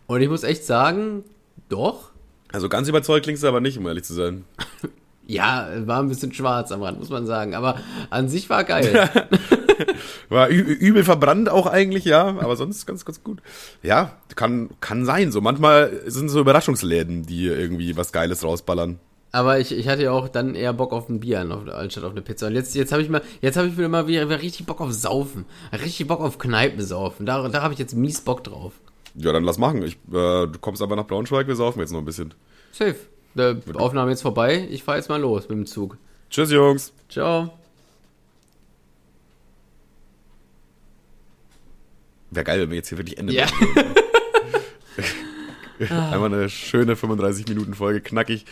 [0.06, 1.24] Und ich muss echt sagen,
[1.68, 2.10] doch.
[2.52, 4.44] Also ganz überzeugt klingst du aber nicht, um ehrlich zu sein.
[5.24, 7.54] Ja, war ein bisschen schwarz am Rand, muss man sagen.
[7.54, 7.78] Aber
[8.10, 9.08] an sich war geil.
[10.28, 13.42] War übel verbrannt auch eigentlich, ja, aber sonst ganz, ganz gut.
[13.82, 15.30] Ja, kann, kann sein.
[15.30, 18.98] So manchmal sind so Überraschungsläden, die irgendwie was Geiles rausballern.
[19.34, 22.20] Aber ich, ich hatte ja auch dann eher Bock auf ein Bier anstatt auf eine
[22.20, 22.48] Pizza.
[22.48, 24.82] Und jetzt, jetzt habe ich mal, jetzt habe ich wieder mal wieder, wieder richtig Bock
[24.82, 25.46] auf Saufen.
[25.72, 27.24] Richtig Bock auf Kneipensaufen.
[27.24, 28.74] Da, da habe ich jetzt mies Bock drauf.
[29.14, 29.82] Ja, dann lass machen.
[29.82, 32.34] Ich, äh, du kommst aber nach Braunschweig, wir saufen jetzt noch ein bisschen.
[32.72, 32.96] Safe.
[33.34, 34.68] Die Aufnahme jetzt vorbei.
[34.70, 35.96] Ich fahre jetzt mal los mit dem Zug.
[36.28, 36.92] Tschüss, Jungs.
[37.08, 37.50] Ciao.
[42.30, 43.46] Wäre geil, wenn wir jetzt hier wirklich Ende Ja.
[43.46, 43.94] machen.
[46.12, 48.44] Einmal eine schöne 35 Minuten Folge, knackig.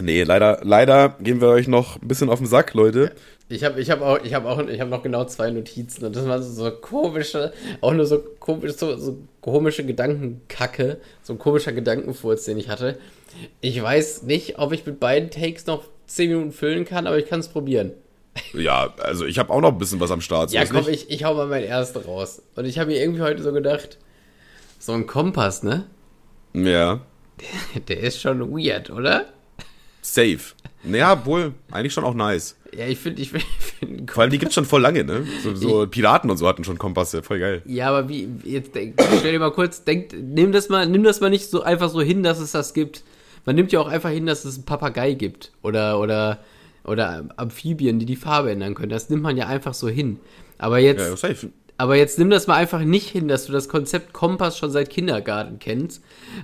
[0.00, 3.12] Nee, leider, leider gehen wir euch noch ein bisschen auf den Sack, Leute.
[3.48, 6.14] Ich habe ich hab auch, ich habe auch, ich habe noch genau zwei Notizen und
[6.14, 11.38] das waren so, so komische, auch nur so komisch, so, so komische Gedankenkacke, so ein
[11.38, 12.98] komischer Gedankenfurz, den ich hatte.
[13.60, 17.26] Ich weiß nicht, ob ich mit beiden Takes noch 10 Minuten füllen kann, aber ich
[17.26, 17.92] kann es probieren.
[18.52, 20.50] Ja, also ich habe auch noch ein bisschen was am Start.
[20.50, 21.08] so Ja, komm, nicht.
[21.08, 22.42] ich, ich hau mal mein erste raus.
[22.54, 23.98] Und ich habe mir irgendwie heute so gedacht,
[24.78, 25.86] so ein Kompass, ne?
[26.54, 27.00] Ja,
[27.88, 29.26] Der ist schon weird, oder?
[30.00, 30.54] Safe.
[30.82, 32.56] Naja, wohl, eigentlich schon auch nice.
[32.76, 33.46] Ja, ich finde, ich finde,
[33.78, 35.26] find, Vor allem, die gibt's schon voll lange, ne?
[35.42, 37.62] So, so Piraten und so hatten schon Kompasse, voll geil.
[37.66, 41.20] Ja, aber wie, jetzt denk, stell dir mal kurz, denk, nimm das mal, nimm das
[41.20, 43.02] mal nicht so einfach so hin, dass es das gibt.
[43.44, 45.52] Man nimmt ja auch einfach hin, dass es einen Papagei gibt.
[45.62, 46.38] Oder, oder,
[46.84, 48.90] oder Amphibien, die die Farbe ändern können.
[48.90, 50.20] Das nimmt man ja einfach so hin.
[50.58, 51.50] Aber jetzt, Ja, safe.
[51.76, 54.90] aber jetzt nimm das mal einfach nicht hin, dass du das Konzept Kompass schon seit
[54.90, 56.02] Kindergarten kennst,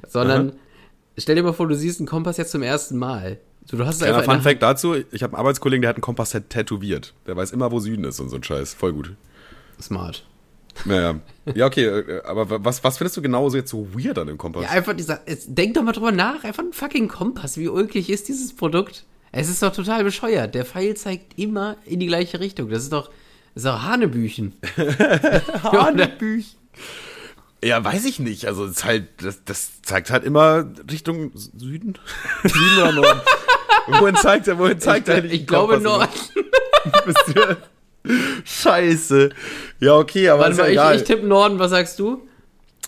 [0.09, 0.55] sondern
[1.17, 3.39] stell dir mal vor, du siehst einen Kompass jetzt zum ersten Mal.
[3.69, 6.31] So, du hast Kleiner Fun Fact dazu, ich habe einen Arbeitskollegen, der hat einen Kompass
[6.49, 7.15] tätowiert.
[7.27, 8.75] Der weiß immer, wo Süden ist und so ein Scheiß.
[8.75, 9.13] Voll gut.
[9.81, 10.25] Smart.
[10.85, 11.21] Naja.
[11.55, 14.65] Ja, okay, äh, aber was, was findest du genauso jetzt so weird an dem Kompass?
[14.65, 17.57] Ja, einfach dieser, es, denk doch mal drüber nach, einfach ein fucking Kompass.
[17.57, 19.05] Wie ulkig ist dieses Produkt?
[19.33, 20.55] Es ist doch total bescheuert.
[20.55, 22.69] Der Pfeil zeigt immer in die gleiche Richtung.
[22.71, 23.09] Das ist doch,
[23.55, 24.55] das ist doch Hanebüchen.
[25.63, 26.59] Hanebüchen.
[27.67, 28.47] Ja, weiß ich nicht.
[28.47, 31.95] Also, es ist halt, das, das zeigt halt immer Richtung Süden.
[32.45, 33.21] Süden oder Norden?
[34.01, 36.09] wohin zeigt er, wohin zeigt er Ich, ich glaube Nord.
[37.07, 37.57] Bist du-
[38.45, 39.31] Scheiße.
[39.81, 40.95] Ja, okay, aber Warte ja mal, egal.
[40.97, 42.23] ich, ich tippe Norden, was sagst du?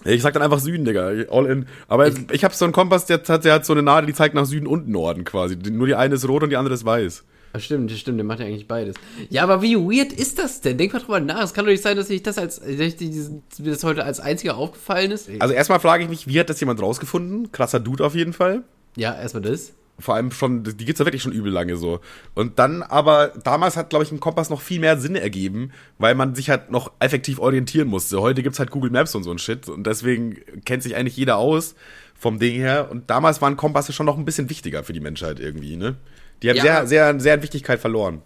[0.04, 1.08] Ich sag dann einfach Süden, Digga.
[1.30, 1.66] All in.
[1.88, 4.14] Aber ich, ich habe so einen Kompass, der hat, der hat so eine Nadel, die
[4.14, 5.56] zeigt nach Süden und Norden quasi.
[5.56, 7.24] Nur die eine ist rot und die andere ist weiß.
[7.52, 8.96] Ah, stimmt, stimmt, der macht ja eigentlich beides.
[9.30, 10.76] Ja, aber wie weird ist das denn?
[10.76, 11.42] Denk mal drüber nach.
[11.42, 14.04] Es kann doch nicht sein, dass ich das als, dass ich diesen, mir das heute
[14.04, 15.30] als einziger aufgefallen ist.
[15.38, 17.50] Also erstmal frage ich mich, wie hat das jemand rausgefunden?
[17.50, 18.64] Krasser Dude auf jeden Fall.
[18.96, 19.72] Ja, erstmal das.
[20.00, 22.00] Vor allem schon, die gibt's ja wirklich schon übel lange so.
[22.34, 26.14] Und dann aber, damals hat, glaube ich, ein Kompass noch viel mehr Sinn ergeben, weil
[26.14, 28.20] man sich halt noch effektiv orientieren musste.
[28.20, 31.38] Heute gibt's halt Google Maps und so ein Shit und deswegen kennt sich eigentlich jeder
[31.38, 31.74] aus
[32.14, 32.88] vom Ding her.
[32.90, 35.96] Und damals waren Kompasse schon noch ein bisschen wichtiger für die Menschheit irgendwie, ne?
[36.42, 36.62] Die haben Ja.
[36.62, 38.22] sehr, sehr, sehr an Wichtigkeit verloren.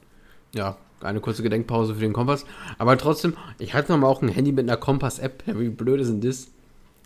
[0.54, 2.44] Ja, eine kurze Gedenkpause für den Kompass.
[2.78, 5.42] Aber trotzdem, ich hatte noch mal auch ein Handy mit einer Kompass-App.
[5.46, 6.48] Wie blöd ist denn das?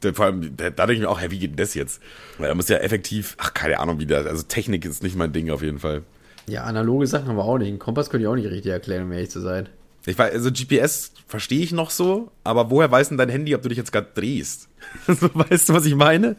[0.00, 2.02] Da- Vor allem, da, da denke ich mir auch, hä, wie geht denn das jetzt?
[2.38, 5.32] Weil da muss ja effektiv, ach, keine Ahnung, wie das, also Technik ist nicht mein
[5.32, 6.02] Ding auf jeden Fall.
[6.46, 7.68] Ja, analoge Sachen haben wir auch nicht.
[7.68, 9.68] Einen Kompass könnte ich auch nicht richtig erklären, um ehrlich zu sein.
[10.04, 13.62] Ich weiß, also GPS verstehe ich noch so, aber woher weiß denn dein Handy, ob
[13.62, 14.68] du dich jetzt gerade drehst?
[15.06, 16.36] weißt du, was ich meine?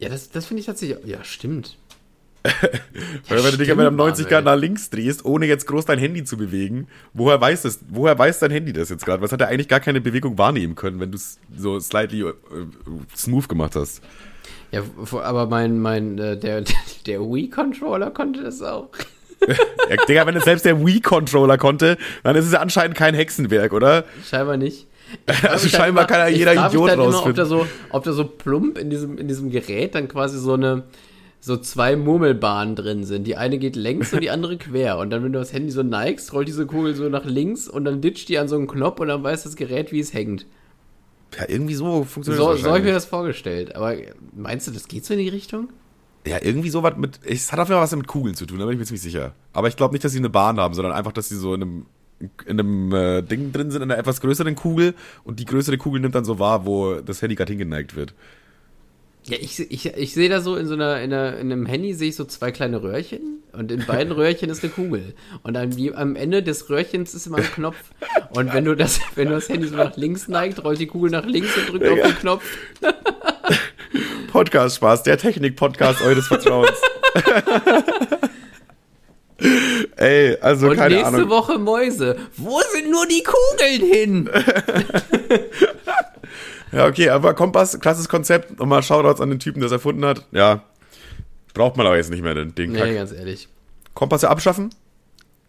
[0.00, 0.98] Ja, das, das finde ich tatsächlich.
[1.04, 1.76] Ja, stimmt.
[3.28, 5.98] Weil wenn du dich aber am 90 Grad nach links drehst, ohne jetzt groß dein
[5.98, 9.22] Handy zu bewegen, woher weiß das, woher weiß dein Handy das jetzt gerade?
[9.22, 12.34] Was hat er eigentlich gar keine Bewegung wahrnehmen können, wenn du es so slightly äh,
[13.16, 14.02] smooth gemacht hast?
[14.70, 14.82] Ja,
[15.22, 16.64] aber mein, mein, äh, der,
[17.06, 18.90] der Wii-Controller konnte das auch.
[19.88, 23.72] Ja, Digga, wenn es selbst der Wii-Controller konnte, dann ist es ja anscheinend kein Hexenwerk,
[23.72, 24.04] oder?
[24.28, 24.86] Scheinbar nicht.
[25.48, 27.36] Also scheinbar kann ja jeder Idiot dann immer, ob rausfinden.
[27.36, 30.84] da so, ob da so plump in diesem, in diesem Gerät dann quasi so eine,
[31.40, 33.26] so zwei Murmelbahnen drin sind.
[33.26, 34.98] Die eine geht längs und die andere quer.
[34.98, 37.84] Und dann, wenn du das Handy so neigst, rollt diese Kugel so nach links und
[37.84, 40.46] dann ditcht die an so einen Knopf und dann weiß das Gerät, wie es hängt.
[41.36, 43.76] Ja, irgendwie so funktioniert So, das so habe ich mir das vorgestellt.
[43.76, 43.94] Aber
[44.34, 45.68] meinst du, das geht so in die Richtung?
[46.26, 48.58] Ja, irgendwie so was mit, es hat auf jeden Fall was mit Kugeln zu tun,
[48.58, 49.34] da bin ich mir ziemlich sicher.
[49.52, 51.62] Aber ich glaube nicht, dass sie eine Bahn haben, sondern einfach, dass sie so in
[51.62, 51.86] einem,
[52.46, 56.00] in einem äh, Ding drin sind, in einer etwas größeren Kugel und die größere Kugel
[56.00, 58.14] nimmt dann so wahr, wo das Handy gerade hingeneigt wird.
[59.28, 61.92] Ja, ich, ich, ich sehe da so in so einer, in, einer, in einem Handy
[61.92, 65.14] sehe ich so zwei kleine Röhrchen und in beiden Röhrchen ist eine Kugel.
[65.42, 67.76] Und am, am Ende des Röhrchens ist immer ein Knopf.
[68.30, 71.10] Und wenn du das, wenn du das Handy so nach links neigt, rollt die Kugel
[71.10, 72.44] nach links und drückt auf den Knopf.
[74.32, 76.80] Podcast Spaß, der Technik-Podcast eures Vertrauens.
[79.96, 81.28] Ey, also Und keine nächste Ahnung.
[81.28, 82.16] Woche Mäuse.
[82.36, 84.30] Wo sind nur die Kugeln hin?
[86.72, 88.58] Ja, okay, aber Kompass, klasses Konzept.
[88.58, 90.26] Nochmal Shoutouts an den Typen, der es erfunden hat.
[90.32, 90.62] Ja,
[91.54, 92.94] braucht man aber jetzt nicht mehr, den, den Nee, Kack.
[92.94, 93.48] ganz ehrlich.
[93.94, 94.70] Kompass ja abschaffen?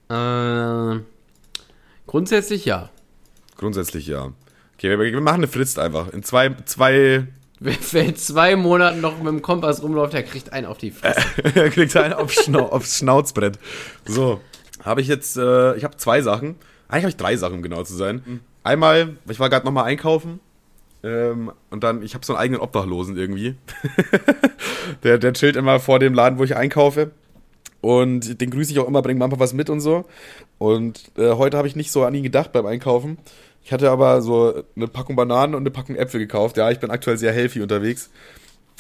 [0.09, 1.01] Äh,
[2.07, 2.89] grundsätzlich ja.
[3.57, 4.31] Grundsätzlich ja.
[4.75, 6.09] Okay, wir, wir machen eine Frist einfach.
[6.13, 7.27] In zwei, zwei
[7.61, 10.91] Wer, wer in zwei Monaten noch mit dem Kompass rumläuft, der kriegt einen auf die
[10.91, 11.21] Fresse.
[11.55, 13.59] er kriegt einen aufs, Schnau aufs Schnauzbrett.
[14.05, 14.39] So,
[14.81, 16.55] habe ich jetzt, äh, ich habe zwei Sachen.
[16.87, 18.39] Eigentlich habe ich drei Sachen, um genau zu sein.
[18.63, 20.39] Einmal, ich war gerade nochmal einkaufen.
[21.03, 23.55] Ähm, und dann, ich habe so einen eigenen Obdachlosen irgendwie.
[25.03, 27.11] der, der chillt immer vor dem Laden, wo ich einkaufe.
[27.81, 30.05] Und den grüße ich auch immer, bringt manchmal was mit und so.
[30.57, 33.17] Und äh, heute habe ich nicht so an ihn gedacht beim Einkaufen.
[33.63, 36.57] Ich hatte aber so eine Packung Bananen und eine Packung Äpfel gekauft.
[36.57, 38.09] Ja, ich bin aktuell sehr healthy unterwegs.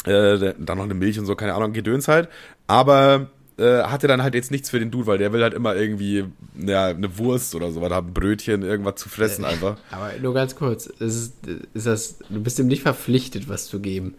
[0.05, 2.29] Äh, dann noch eine Milch und so, keine Ahnung, Gedöns halt.
[2.67, 3.29] Aber
[3.59, 6.25] äh, hatte dann halt jetzt nichts für den Dude, weil der will halt immer irgendwie
[6.57, 9.77] ja, eine Wurst oder so, oder ein Brötchen, irgendwas zu fressen einfach.
[9.91, 11.33] Aber nur ganz kurz, ist,
[11.73, 14.15] ist das, du bist ihm nicht verpflichtet, was zu geben.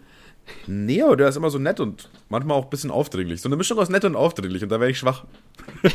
[0.67, 3.41] Nee, aber der ist immer so nett und manchmal auch ein bisschen aufdringlich.
[3.41, 5.25] So eine Mischung aus nett und aufdringlich und da wäre ich schwach.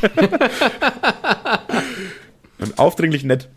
[2.59, 3.49] und aufdringlich nett.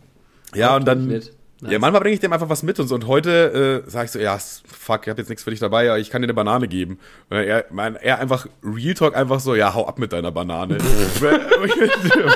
[0.54, 0.98] Ja, und dann.
[0.98, 1.39] Aufdringlich nett.
[1.62, 1.72] Nice.
[1.72, 2.94] Ja, manchmal bringe ich dem einfach was mit und so.
[2.94, 5.90] Und heute äh, sage ich so, ja, fuck, ich habe jetzt nichts für dich dabei,
[5.90, 6.98] aber ich kann dir eine Banane geben.
[7.28, 10.78] Und er, mein, er einfach, Real Talk einfach so, ja, hau ab mit deiner Banane.
[11.20, 11.74] wo, ich,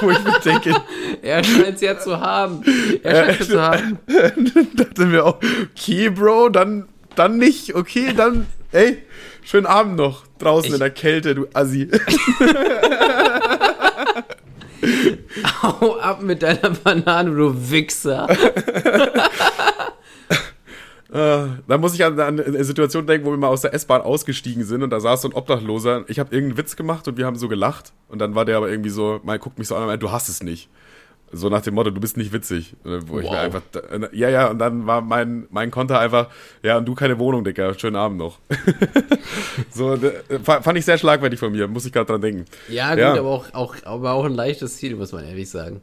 [0.02, 0.74] wo ich mir denke,
[1.22, 2.62] Er scheint es ja zu haben.
[3.02, 3.98] Er scheint es zu haben.
[4.76, 5.38] dachte mir auch,
[5.74, 8.98] okay, Bro, dann, dann nicht, okay, dann, ey,
[9.42, 11.88] schönen Abend noch draußen Ich- in der Kälte, du Assi.
[15.62, 18.28] Hau ab mit deiner Banane, du Wichser.
[21.14, 24.00] Äh, da muss ich an, an eine Situation denken, wo wir mal aus der S-Bahn
[24.00, 26.04] ausgestiegen sind und da saß so ein Obdachloser.
[26.08, 27.92] Ich habe irgendeinen Witz gemacht und wir haben so gelacht.
[28.08, 30.10] Und dann war der aber irgendwie so, mal guckt mich so an und meint, du
[30.10, 30.68] hast es nicht.
[31.34, 32.74] So nach dem Motto, du bist nicht witzig.
[32.84, 33.38] Äh, Wo ich mir Wow.
[33.38, 36.28] einfach, äh, ja, ja, und dann war mein, mein Konter einfach,
[36.62, 38.38] ja, und du keine Wohnung, Dicker, schönen Abend noch.
[39.70, 40.12] so, äh,
[40.42, 42.44] fa- fand ich sehr schlagfertig von mir, muss ich gerade dran denken.
[42.68, 43.14] Ja, gut, Ja.
[43.14, 45.80] aber auch, auch, aber auch ein leichtes Ziel, muss man ehrlich sagen.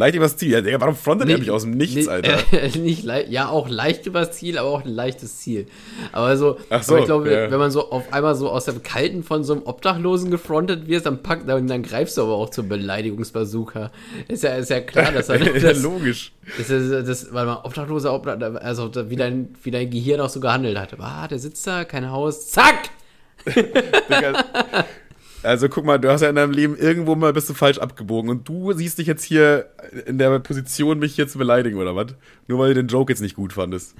[0.00, 0.50] Leicht übers Ziel.
[0.50, 2.38] Ja, Digga, warum frontet er mich aus dem Nichts, nicht, Alter?
[2.52, 5.66] Äh, nicht ja, auch leicht übers Ziel, aber auch ein leichtes Ziel.
[6.10, 7.50] Aber so, so, aber ich glaube, ja.
[7.50, 11.04] wenn man so auf einmal so aus dem Kalten von so einem Obdachlosen gefrontet wird,
[11.04, 13.90] dann packt, dann, dann greifst du aber auch zum Beleidigungsbazooka.
[14.28, 16.32] Ist ja, ist ja klar, dass er ja, das, logisch.
[16.58, 20.78] ist, das, warte mal, Obdachloser, Obdach, also wie dein, wie dein Gehirn auch so gehandelt
[20.78, 20.98] hat.
[20.98, 22.90] Ah, der sitzt da, kein Haus, zack!
[23.46, 24.44] Digga.
[25.42, 28.30] Also guck mal, du hast ja in deinem Leben irgendwo mal bist du falsch abgebogen
[28.30, 29.70] und du siehst dich jetzt hier
[30.06, 32.08] in der Position, mich hier zu beleidigen oder was?
[32.46, 33.94] Nur weil du den Joke jetzt nicht gut fandest.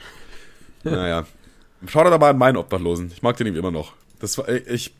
[0.84, 1.26] Naja.
[1.86, 3.10] Schau doch mal an meinen Obdachlosen.
[3.12, 3.94] Ich mag den irgendwie immer noch.
[4.18, 4.94] Das war, ich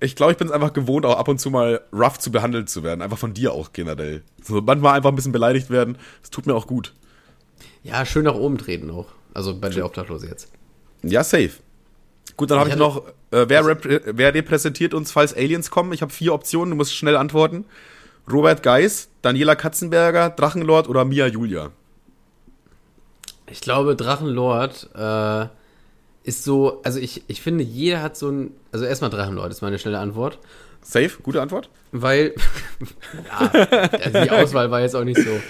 [0.00, 2.68] ich glaube, ich bin es einfach gewohnt, auch ab und zu mal rough zu behandelt
[2.68, 3.02] zu werden.
[3.02, 4.22] Einfach von dir auch generell.
[4.42, 5.96] So manchmal einfach ein bisschen beleidigt werden.
[6.20, 6.92] Das tut mir auch gut.
[7.84, 9.06] Ja, schön nach oben treten auch.
[9.32, 10.50] Also bei der Obdachlose jetzt.
[11.04, 11.52] Ja, safe.
[12.38, 15.92] Gut, dann habe Ich ich, noch, äh, wer, reprä- wer repräsentiert uns, falls Aliens kommen?
[15.92, 17.66] Ich habe vier Optionen, du musst schnell antworten.
[18.32, 21.70] Robert Geis, Daniela Katzenberger, Drachenlord oder Mia Julia?
[23.50, 25.46] Ich glaube, Drachenlord äh,
[26.22, 29.78] ist so, also ich, ich finde, jeder hat so ein, also erstmal Drachenlord ist meine
[29.78, 30.38] schnelle Antwort,
[30.80, 31.68] Safe, gute Antwort.
[31.90, 32.34] weil,
[33.26, 33.50] ja,
[34.04, 35.40] also die Auswahl war jetzt auch nicht so.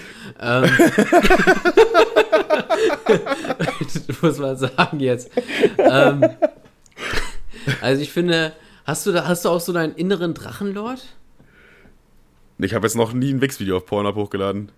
[0.41, 0.63] Ähm,
[4.21, 5.29] muss man sagen jetzt.
[5.77, 6.25] Ähm,
[7.81, 8.53] also ich finde,
[8.89, 11.05] Hast du, da, hast du auch so deinen inneren Drachenlord?
[12.57, 14.71] Ich habe jetzt noch nie ein Wix-Video auf Pornhub hochgeladen.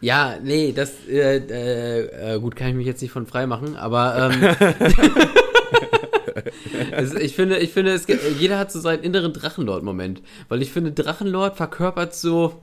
[0.00, 3.74] Ja, nee, das, äh, äh, äh, gut, kann ich mich jetzt nicht von frei machen,
[3.74, 4.56] aber ähm,
[6.92, 8.06] es, ich finde, ich finde, es,
[8.38, 12.62] jeder hat so seinen inneren Drachenlord-Moment, weil ich finde, Drachenlord verkörpert so,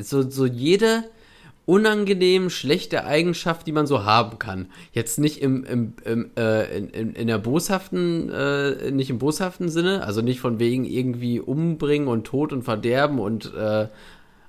[0.00, 1.04] so, so jede
[1.68, 4.70] unangenehm schlechte Eigenschaft, die man so haben kann.
[4.92, 9.68] Jetzt nicht im, im, im äh, in, in, in der boshaften, äh, nicht im boshaften
[9.68, 13.88] Sinne, also nicht von wegen irgendwie umbringen und Tod und Verderben und äh,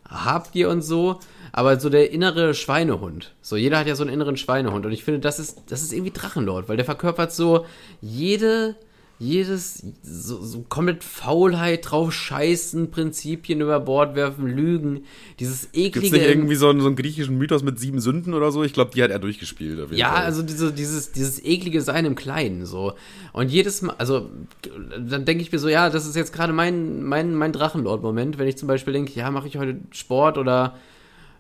[0.08, 1.20] Habgier und so,
[1.52, 3.34] aber so der innere Schweinehund.
[3.42, 5.92] So, jeder hat ja so einen inneren Schweinehund und ich finde, das ist, das ist
[5.92, 7.66] irgendwie Drachenlord, weil der verkörpert so
[8.00, 8.78] jede,
[9.22, 15.04] jedes, so, so komplett Faulheit, drauf scheißen, Prinzipien über Bord werfen, Lügen,
[15.40, 15.92] dieses eklige.
[16.00, 18.64] Gibt's nicht irgendwie so einen, so einen griechischen Mythos mit sieben Sünden oder so?
[18.64, 19.92] Ich glaube, die hat er durchgespielt.
[19.92, 20.24] Ja, Fall.
[20.24, 22.94] also diese, dieses, dieses eklige Sein im Kleinen, so.
[23.34, 24.30] Und jedes Mal, also,
[24.98, 28.48] dann denke ich mir so, ja, das ist jetzt gerade mein, mein, mein Drachenlord-Moment, wenn
[28.48, 30.78] ich zum Beispiel denke, ja, mache ich heute Sport oder,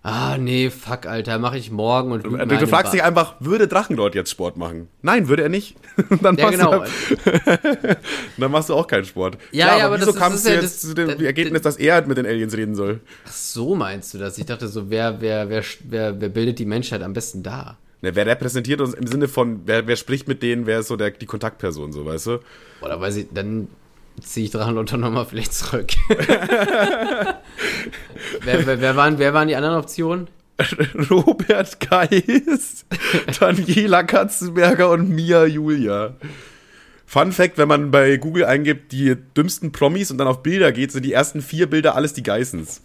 [0.03, 4.15] ah, nee, fuck, Alter, mache ich morgen und Du, du fragst dich einfach, würde Drachenlord
[4.15, 4.87] jetzt Sport machen?
[5.01, 5.75] Nein, würde er nicht.
[6.21, 6.83] dann, Ja, machst genau.
[6.83, 7.97] du,
[8.37, 9.37] dann machst du auch keinen Sport.
[9.51, 11.95] Ja, Klar, ja, aber wieso kamst du ja jetzt das- zu dem Ergebnis, dass er
[11.95, 13.01] halt mit den Aliens reden soll?
[13.27, 14.37] Ach so meinst du das?
[14.37, 17.77] Ich dachte so, wer, wer, wer, wer, wer bildet die Menschheit am besten da?
[18.01, 20.95] Ne, wer repräsentiert uns im Sinne von, wer, wer spricht mit denen, wer ist so
[20.95, 22.39] der, die Kontaktperson, so, weißt du?
[22.81, 23.67] Oder weiß ich, dann
[24.21, 25.91] ziehe ich Drachenlord dann nochmal vielleicht zurück.
[28.43, 30.27] wer, wer, wer, waren, wer waren die anderen Optionen?
[31.09, 32.85] Robert Geist,
[33.39, 36.15] Daniela Katzenberger und Mia Julia.
[37.05, 40.91] Fun Fact, wenn man bei Google eingibt, die dümmsten Promis und dann auf Bilder geht,
[40.91, 42.83] sind die ersten vier Bilder alles die Geissens.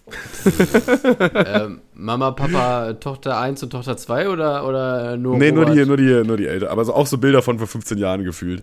[1.35, 5.77] ähm, Mama, Papa, Tochter 1 und Tochter 2 oder, oder nur Nee, nur Robert?
[5.79, 6.71] die, nur die, nur die Älter.
[6.71, 8.63] Aber so auch so Bilder von vor 15 Jahren gefühlt.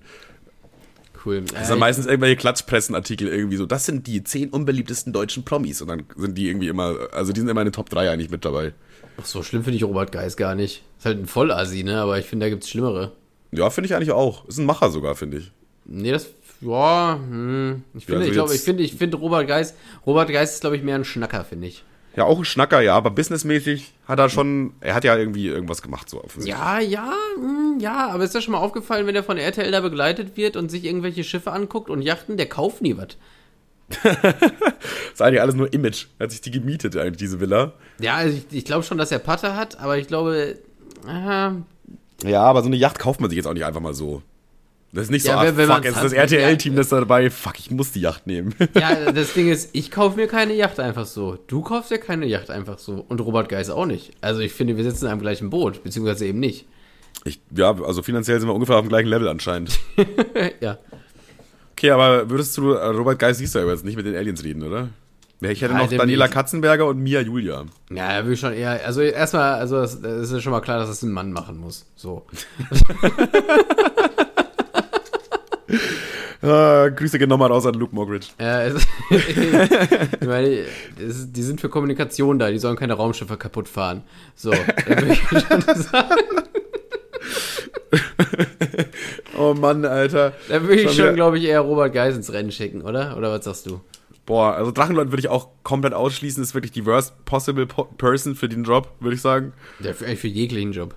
[1.24, 1.42] Cool.
[1.42, 3.66] Das sind meistens irgendwelche Klatschpressenartikel irgendwie so.
[3.66, 5.82] Das sind die zehn unbeliebtesten deutschen Promis.
[5.82, 8.32] Und dann sind die irgendwie immer, also die sind immer in den Top 3 eigentlich
[8.32, 8.74] mit dabei.
[9.20, 10.84] Ach so schlimm finde ich Robert Geist gar nicht.
[10.98, 12.02] Ist halt ein Vollassi, ne?
[12.02, 13.12] Aber ich finde, da gibt's Schlimmere.
[13.52, 14.48] Ja, finde ich eigentlich auch.
[14.48, 15.52] Ist ein Macher sogar, finde ich.
[15.86, 16.28] Nee, das,
[16.62, 17.84] ja, hm.
[17.96, 20.78] Ich finde, also ich glaube, ich finde, ich finde Robert Geist, Robert Geist ist, glaube
[20.78, 21.84] ich, mehr ein Schnacker, finde ich.
[22.16, 25.82] Ja, auch ein Schnacker, ja, aber businessmäßig hat er schon, er hat ja irgendwie irgendwas
[25.82, 26.60] gemacht, so offensichtlich.
[26.60, 29.80] Ja, ja, hm, ja, aber ist dir schon mal aufgefallen, wenn er von RTL da
[29.80, 33.18] begleitet wird und sich irgendwelche Schiffe anguckt und Yachten, der kauft nie was.
[34.04, 34.16] Das
[35.14, 36.08] ist eigentlich alles nur Image.
[36.20, 37.74] Er hat sich die gemietet, eigentlich, diese Villa.
[38.00, 40.58] Ja, also ich, ich glaube schon, dass er Patte hat, aber ich glaube,
[41.08, 44.22] äh, Ja, aber so eine Yacht kauft man sich jetzt auch nicht einfach mal so.
[44.94, 47.30] Das ist nicht so, Ja, ah, wenn- wenn fuck, jetzt ist das RTL-Team das dabei,
[47.30, 48.54] fuck, ich muss die Yacht nehmen.
[48.74, 51.38] ja, das Ding ist, ich kaufe mir keine Yacht einfach so.
[51.48, 53.06] Du kaufst ja keine Yacht einfach so.
[53.08, 54.12] Und Robert Geist auch nicht.
[54.20, 56.66] Also ich finde, wir sitzen in einem gleichen Boot, beziehungsweise eben nicht.
[57.24, 59.80] Ich, ja, also finanziell sind wir ungefähr auf dem gleichen Level anscheinend.
[60.60, 60.78] ja.
[61.74, 64.44] Okay, aber würdest du, äh, Robert Geist siehst du ja jetzt nicht mit den Aliens
[64.44, 64.90] reden, oder?
[65.40, 67.66] Ich hätte Ja, noch Daniela Katzenberger und Mia Julia.
[67.90, 70.78] Ja, will ich schon eher, also erstmal, also es es ist ja schon mal klar,
[70.78, 71.88] dass das ein Mann machen muss.
[71.96, 72.28] So.
[76.42, 78.30] Ah, Grüße gehen nochmal raus an Luke Mockridge.
[78.40, 80.64] Ja, es, ich meine,
[80.98, 84.04] die sind für Kommunikation da, die sollen keine Raumschiffe kaputt fahren.
[84.36, 86.16] So, da will ich schon sagen,
[89.38, 90.34] Oh Mann, Alter.
[90.50, 93.18] da will ich Schon glaube ich, eher Robert Geis ins Rennen schicken, oder?
[93.18, 93.82] Oder was sagst du?
[94.26, 96.44] Boah, also Drachenlord würde ich auch komplett ausschließen.
[96.44, 99.54] Ist wirklich die worst possible po person für den Job, würde ich sagen.
[99.80, 100.96] Ja, für, eigentlich für jeglichen Job.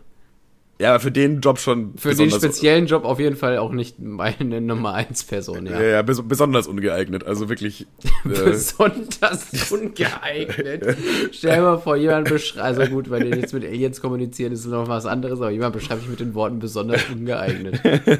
[0.81, 4.01] Ja, aber für den Job schon Für den speziellen Job auf jeden Fall auch nicht
[4.01, 5.89] meine Nummer 1 Person, Ja, ja.
[5.89, 7.25] ja, bes besonders ungeeignet.
[7.25, 7.87] Also wirklich.
[8.25, 10.97] Äh, Besonders ungeeignet.
[11.31, 14.61] Stell dir mal vor, jemand beschreibt, also gut, wenn die jetzt mit Aliens kommunizieren, ist
[14.61, 17.81] es noch was anderes, aber jemand beschreibt mich mit den Worten besonders ungeeignet.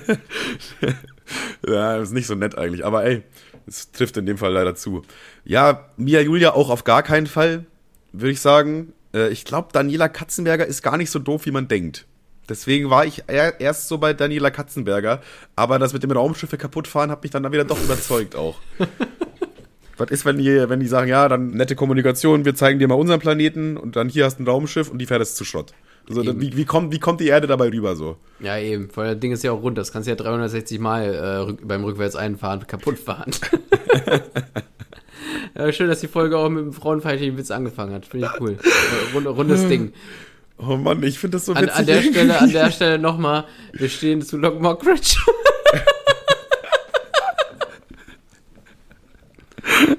[1.67, 2.85] ja, ist nicht so nett eigentlich.
[2.85, 3.23] Aber ey,
[3.67, 5.03] es trifft in dem Fall leider zu.
[5.45, 7.65] Ja, Mia Julia auch auf gar keinen Fall,
[8.13, 8.93] würde ich sagen.
[9.15, 12.07] Äh, ich glaube, Daniela Katzenberger ist gar nicht so doof, wie man denkt.
[12.49, 15.21] Deswegen war ich erst so bei Daniela Katzenberger.
[15.57, 18.57] Aber das mit dem Raumschiffe kaputt fahren hat mich dann wieder doch überzeugt auch.
[19.97, 22.97] Was ist, wenn die, wenn die sagen, ja, dann nette Kommunikation, wir zeigen dir mal
[22.97, 25.73] unseren Planeten und dann hier hast du ein Raumschiff und die fährt es zu Schrott.
[26.09, 26.41] Also, Eben.
[26.41, 28.17] wie, wie, kommt, wie kommt die Erde dabei rüber so?
[28.41, 31.15] Ja, eben, weil das Ding ist ja auch rund, das kannst du ja 360 Mal
[31.15, 33.31] äh, rück, beim rückwärts einfahren kaputt fahren.
[35.57, 38.05] ja, schön, dass die Folge auch mit einem frauenfeindlichen Witz angefangen hat.
[38.05, 38.59] Finde ich cool.
[39.15, 39.93] Rund, rundes Ding.
[40.59, 41.77] Oh Mann, ich finde das so An, witzig.
[41.79, 45.17] an der Stelle, an der Stelle nochmal, wir stehen zu Lock Mockridge.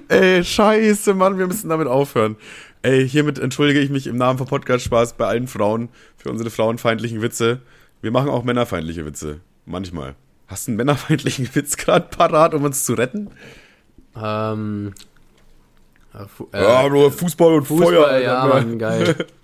[0.08, 2.36] Ey, scheiße, Mann, wir müssen damit aufhören.
[2.84, 6.49] Ey, hiermit entschuldige ich mich im Namen von Podcast Spaß bei allen Frauen für unsere
[6.51, 7.62] frauenfeindlichen Witze.
[8.01, 9.39] Wir machen auch männerfeindliche Witze.
[9.66, 10.14] Manchmal.
[10.47, 13.32] Hast du einen männerfeindlichen Witz gerade parat, um uns zu retten?
[14.16, 14.93] Ähm.
[16.14, 18.18] äh, Fu- äh, ja, nur Fußball und Fußball, Feuer.
[18.20, 19.16] Ja, Mann, geil.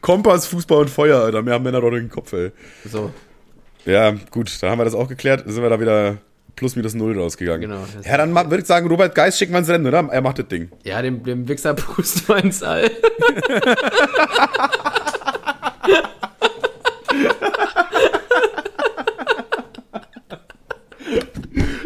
[0.00, 1.42] Kompass, Fußball und Feuer, Alter.
[1.42, 2.52] Mehr haben Männer doch den Kopf, ey.
[2.90, 3.10] So,
[3.86, 5.44] Ja, gut, dann haben wir das auch geklärt.
[5.46, 6.18] Dann sind wir da wieder
[6.56, 7.62] plus minus null rausgegangen.
[7.62, 10.06] Genau, Ja, dann würde ich sagen, Robert Geist schicken wir ins Rennen, oder?
[10.10, 10.70] Er macht das Ding.
[10.84, 12.90] ja, dem, dem Wichser pusten wir ins All.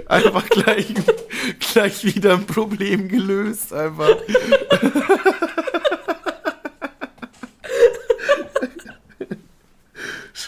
[0.06, 0.94] Einfach gleich,
[1.72, 4.16] gleich wieder ein Problem gelöst, einfach.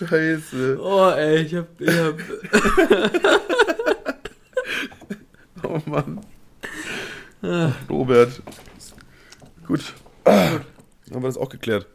[0.07, 0.79] Scheiße.
[0.83, 2.15] Oh, ey, ich hab, ich hab
[5.63, 6.21] Oh Mann.
[7.89, 8.43] Robert.
[9.67, 9.95] Gut.
[10.25, 10.65] Haben
[11.11, 11.87] wir das auch geklärt.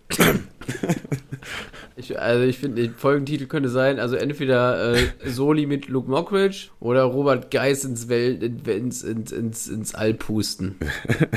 [1.98, 6.68] Ich, also ich finde, der Folgentitel könnte sein, also entweder äh, Soli mit Luke Mockridge
[6.82, 10.76] oder Robert Geis ins, Welt, ins, ins, ins, ins All pusten.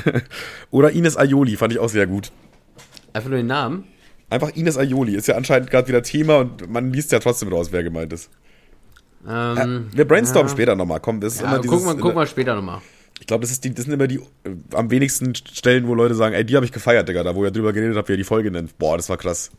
[0.72, 2.32] Oder Ines Aioli, fand ich auch sehr gut.
[3.12, 3.84] Einfach nur den Namen.
[4.30, 7.68] Einfach Ines Aioli ist ja anscheinend gerade wieder Thema und man liest ja trotzdem raus,
[7.70, 8.30] wer gemeint ist.
[9.26, 10.52] Ähm, Wir brainstormen ja.
[10.54, 11.00] später nochmal.
[11.00, 12.80] Komm, das ist Ja, immer guck dieses, mal, guck mal später nochmal.
[13.20, 16.14] Ich glaube, das, ist die- das sind immer die äh, am wenigsten Stellen, wo Leute
[16.14, 18.16] sagen, ey, die habe ich gefeiert, Digga, da wo ihr drüber geredet habt, wie ihr
[18.18, 18.78] die Folge nennt.
[18.78, 19.50] Boah, das war krass.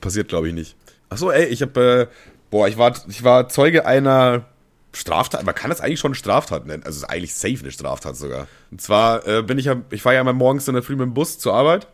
[0.00, 0.76] Passiert, glaube ich, nicht.
[1.08, 2.14] Achso, ey, ich habe, äh,
[2.50, 4.44] boah, ich war, ich war Zeuge einer
[4.92, 5.44] Straftat.
[5.44, 6.84] Man kann das eigentlich schon Straftat nennen.
[6.84, 8.46] Also es ist eigentlich safe eine Straftat sogar.
[8.70, 11.06] Und zwar äh, bin ich ja, ich fahre ja immer morgens in der Früh mit
[11.06, 11.88] dem Bus zur Arbeit.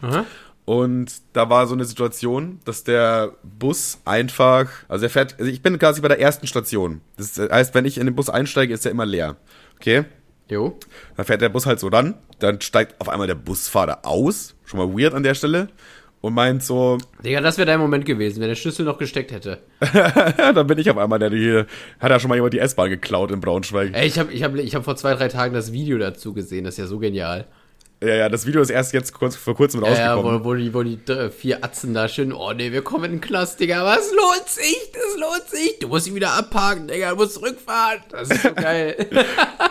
[0.00, 0.24] Aha.
[0.66, 5.62] Und da war so eine Situation, dass der Bus einfach, also er fährt, also ich
[5.62, 7.00] bin quasi bei der ersten Station.
[7.16, 9.36] Das heißt, wenn ich in den Bus einsteige, ist er immer leer.
[9.76, 10.04] Okay?
[10.48, 10.76] Jo.
[11.16, 14.80] Dann fährt der Bus halt so ran, dann steigt auf einmal der Busfahrer aus, schon
[14.80, 15.68] mal weird an der Stelle,
[16.20, 19.58] und meint so, Digga, das wäre dein Moment gewesen, wenn der Schlüssel noch gesteckt hätte.
[20.54, 21.62] dann bin ich auf einmal der, die,
[22.00, 23.90] hat ja schon mal jemand die S-Bahn geklaut in Braunschweig.
[23.92, 26.64] Ey, ich habe ich hab, ich hab vor zwei, drei Tagen das Video dazu gesehen,
[26.64, 27.46] das ist ja so genial.
[28.02, 30.44] Ja, ja, das Video ist erst jetzt kurz, vor kurzem Ja, ja, rausgekommen.
[30.44, 33.10] wo, wo, die, wo die äh, vier Atzen da schön, oh nee, wir kommen in
[33.12, 37.10] den Knast, Digga, was lohnt sich, das lohnt sich, du musst ihn wieder abparken, Digga,
[37.10, 39.06] du musst zurückfahren, das ist so geil.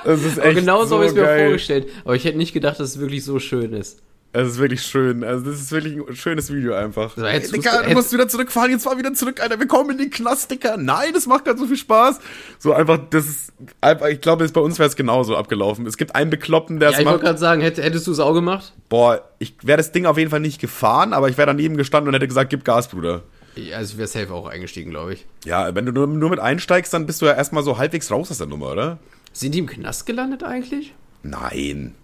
[0.04, 2.54] das ist Aber echt genau so habe ich es mir vorgestellt, aber ich hätte nicht
[2.54, 4.00] gedacht, dass es wirklich so schön ist.
[4.38, 5.24] Es ist wirklich schön.
[5.24, 7.16] Also, das ist wirklich ein schönes Video einfach.
[7.16, 9.58] war jetzt- Ey, Digga, du hätt- musst wieder zurückfahren, jetzt fahr wieder zurück, Alter.
[9.60, 10.76] Wir kommen in den Knast, Digga.
[10.76, 12.20] Nein, das macht gerade so viel Spaß.
[12.60, 15.86] So einfach, das ist einfach, ich glaube, bei uns wäre es genauso abgelaufen.
[15.88, 17.26] Es gibt einen Bekloppten, der Ja, es ich wollte macht.
[17.28, 18.74] gerade sagen, hätt, hättest du es auch gemacht?
[18.90, 22.10] Boah, ich wäre das Ding auf jeden Fall nicht gefahren, aber ich wäre daneben gestanden
[22.10, 23.24] und hätte gesagt, gib Gas, Bruder.
[23.56, 25.26] Ja, also ich wäre safe auch eingestiegen, glaube ich.
[25.46, 28.30] Ja, wenn du nur, nur mit einsteigst, dann bist du ja erstmal so halbwegs raus
[28.32, 28.98] aus der Nummer, oder?
[29.32, 30.94] Sind die im Knast gelandet eigentlich?
[31.24, 31.96] Nein.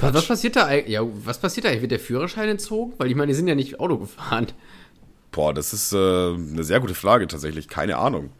[0.00, 0.92] Was, was passiert da eigentlich?
[0.94, 1.82] Ja, was passiert da eigentlich?
[1.82, 2.94] Wird der Führerschein entzogen?
[2.98, 4.46] Weil ich meine, die sind ja nicht Auto gefahren.
[5.30, 7.68] Boah, das ist äh, eine sehr gute Frage tatsächlich.
[7.68, 8.30] Keine Ahnung.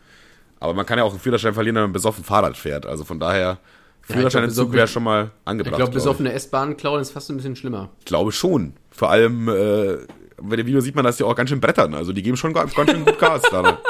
[0.61, 2.87] Aber man kann ja auch einen Führerschein verlieren, wenn man besoffen Fahrrad fährt.
[2.87, 3.59] Also von daher,
[4.03, 5.77] Führerscheinentzug besoffen- wäre schon mal Ich angebracht.
[5.77, 5.95] glaube, glaub ich.
[5.95, 7.91] besoffene S-Bahn klauen ist fast ein bisschen schlimmer.
[8.01, 8.75] Ich glaube schon.
[8.91, 9.99] Vor allem, äh,
[10.41, 11.95] bei dem Video sieht man, dass die auch ganz schön brettern.
[11.95, 13.43] Also die geben schon ganz ganz schön gut Gas.
[13.51, 13.79] da.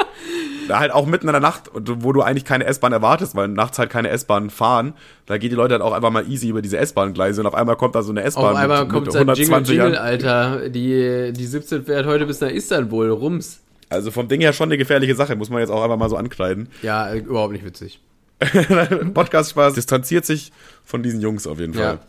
[0.67, 3.79] da halt auch mitten in der Nacht, wo du eigentlich keine S-Bahn erwartest, weil nachts
[3.79, 4.93] halt keine S-Bahn fahren,
[5.25, 7.75] da geht die Leute halt auch einfach mal easy über diese S-Bahn-Gleise und auf einmal
[7.75, 10.03] kommt da so eine S-Bahn Auf einmal mit, kommt mit sein Jingle, 120 Jingle, an.
[10.03, 10.69] Alter.
[10.69, 13.09] Die, die 17 fährt heute bis nach Istanbul.
[13.09, 13.59] Rums.
[13.89, 16.17] Also vom Ding her schon eine gefährliche Sache, muss man jetzt auch einfach mal so
[16.17, 16.69] ankreiden.
[16.81, 17.99] Ja, äh, überhaupt nicht witzig.
[19.13, 20.51] Podcast-Spaß distanziert sich
[20.83, 21.83] von diesen Jungs auf jeden Fall.
[21.83, 21.99] Ja.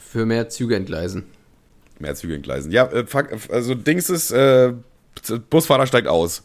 [0.00, 1.24] Für mehr Züge entgleisen.
[1.98, 2.72] Mehr Züge entgleisen.
[2.72, 3.04] Ja, äh,
[3.50, 4.72] also Dings ist, äh,
[5.50, 6.42] Busfahrer steigt aus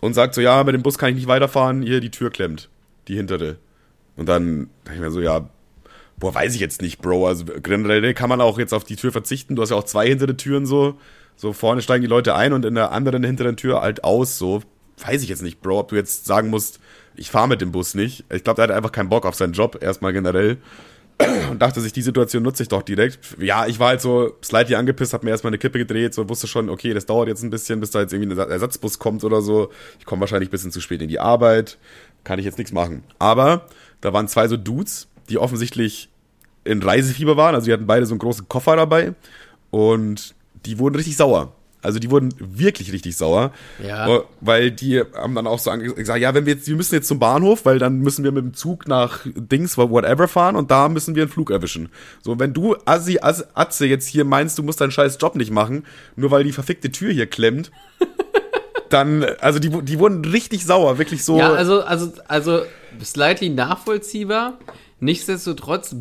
[0.00, 2.68] und sagt so, ja, mit dem Bus kann ich nicht weiterfahren, hier die Tür klemmt,
[3.08, 3.56] die hintere.
[4.16, 5.48] Und dann dachte ich mir so, ja,
[6.18, 7.26] boah, weiß ich jetzt nicht, Bro.
[7.26, 9.56] Also generell kann man auch jetzt auf die Tür verzichten.
[9.56, 10.98] Du hast ja auch zwei hintere Türen so.
[11.36, 14.36] So vorne steigen die Leute ein und in der anderen hinteren Tür halt aus.
[14.36, 14.62] So
[14.98, 16.80] weiß ich jetzt nicht, Bro, ob du jetzt sagen musst,
[17.16, 18.24] ich fahre mit dem Bus nicht.
[18.30, 20.58] Ich glaube, der hat einfach keinen Bock auf seinen Job, erstmal generell
[21.50, 23.18] und dachte sich, die Situation nutze ich doch direkt.
[23.38, 26.46] Ja, ich war halt so slightly angepisst, hab mir erstmal eine Kippe gedreht, so wusste
[26.46, 29.42] schon, okay, das dauert jetzt ein bisschen, bis da jetzt irgendwie ein Ersatzbus kommt oder
[29.42, 29.70] so.
[29.98, 31.78] Ich komme wahrscheinlich ein bisschen zu spät in die Arbeit,
[32.24, 33.02] kann ich jetzt nichts machen.
[33.18, 33.66] Aber
[34.00, 36.08] da waren zwei so Dudes, die offensichtlich
[36.64, 39.14] in Reisefieber waren, also die hatten beide so einen großen Koffer dabei
[39.70, 40.34] und
[40.66, 41.52] die wurden richtig sauer.
[41.82, 43.52] Also die wurden wirklich richtig sauer,
[43.82, 44.22] Ja.
[44.40, 47.18] Weil die haben dann auch so gesagt, ja, wenn wir jetzt, wir müssen jetzt zum
[47.18, 51.14] Bahnhof, weil dann müssen wir mit dem Zug nach Dings, whatever fahren und da müssen
[51.14, 51.88] wir einen Flug erwischen.
[52.22, 55.50] So, wenn du Assi, Assi Atze jetzt hier meinst, du musst deinen scheiß Job nicht
[55.50, 55.84] machen,
[56.16, 57.70] nur weil die verfickte Tür hier klemmt,
[58.90, 61.38] dann, also die, die wurden richtig sauer, wirklich so.
[61.38, 62.62] Ja, also, also, also,
[63.02, 64.58] slightly nachvollziehbar.
[64.98, 65.94] Nichtsdestotrotz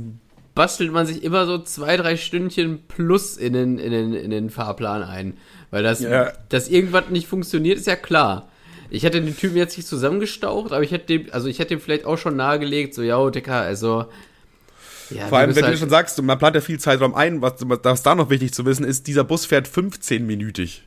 [0.55, 4.49] bastelt man sich immer so zwei, drei Stündchen plus in den, in den, in den
[4.49, 5.37] Fahrplan ein.
[5.71, 6.31] Weil das, Ja.
[6.49, 8.47] dass irgendwas nicht funktioniert, ist ja klar.
[8.91, 11.79] ich hätte den Typen jetzt nicht zusammengestaucht, aber ich hätte dem, also ich hätte dem
[11.79, 14.05] vielleicht auch schon nahegelegt, so, ja, Dicker, also.
[15.11, 17.53] Ja, Vor allem, wenn halt du schon sagst, man plant ja viel Zeitraum ein, was,
[17.59, 20.81] was da noch wichtig zu wissen ist, dieser Bus fährt 15-minütig.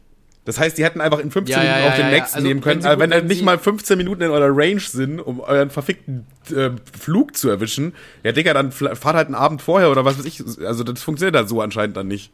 [0.45, 2.19] Das heißt, die hätten einfach in 15 Ja, ja, Minuten auch ja, den ja.
[2.19, 2.85] nächsten Also, nehmen können.
[2.85, 5.71] Aber gut- wenn wenn halt nicht mal 15 Minuten in eurer Range sind, um euren
[5.71, 6.71] verfickten äh,
[7.01, 10.43] Flug zu erwischen, ja, Digga, dann fahrt halt einen Abend vorher oder was weiß ich.
[10.67, 12.33] Also, das funktioniert halt so anscheinend dann nicht.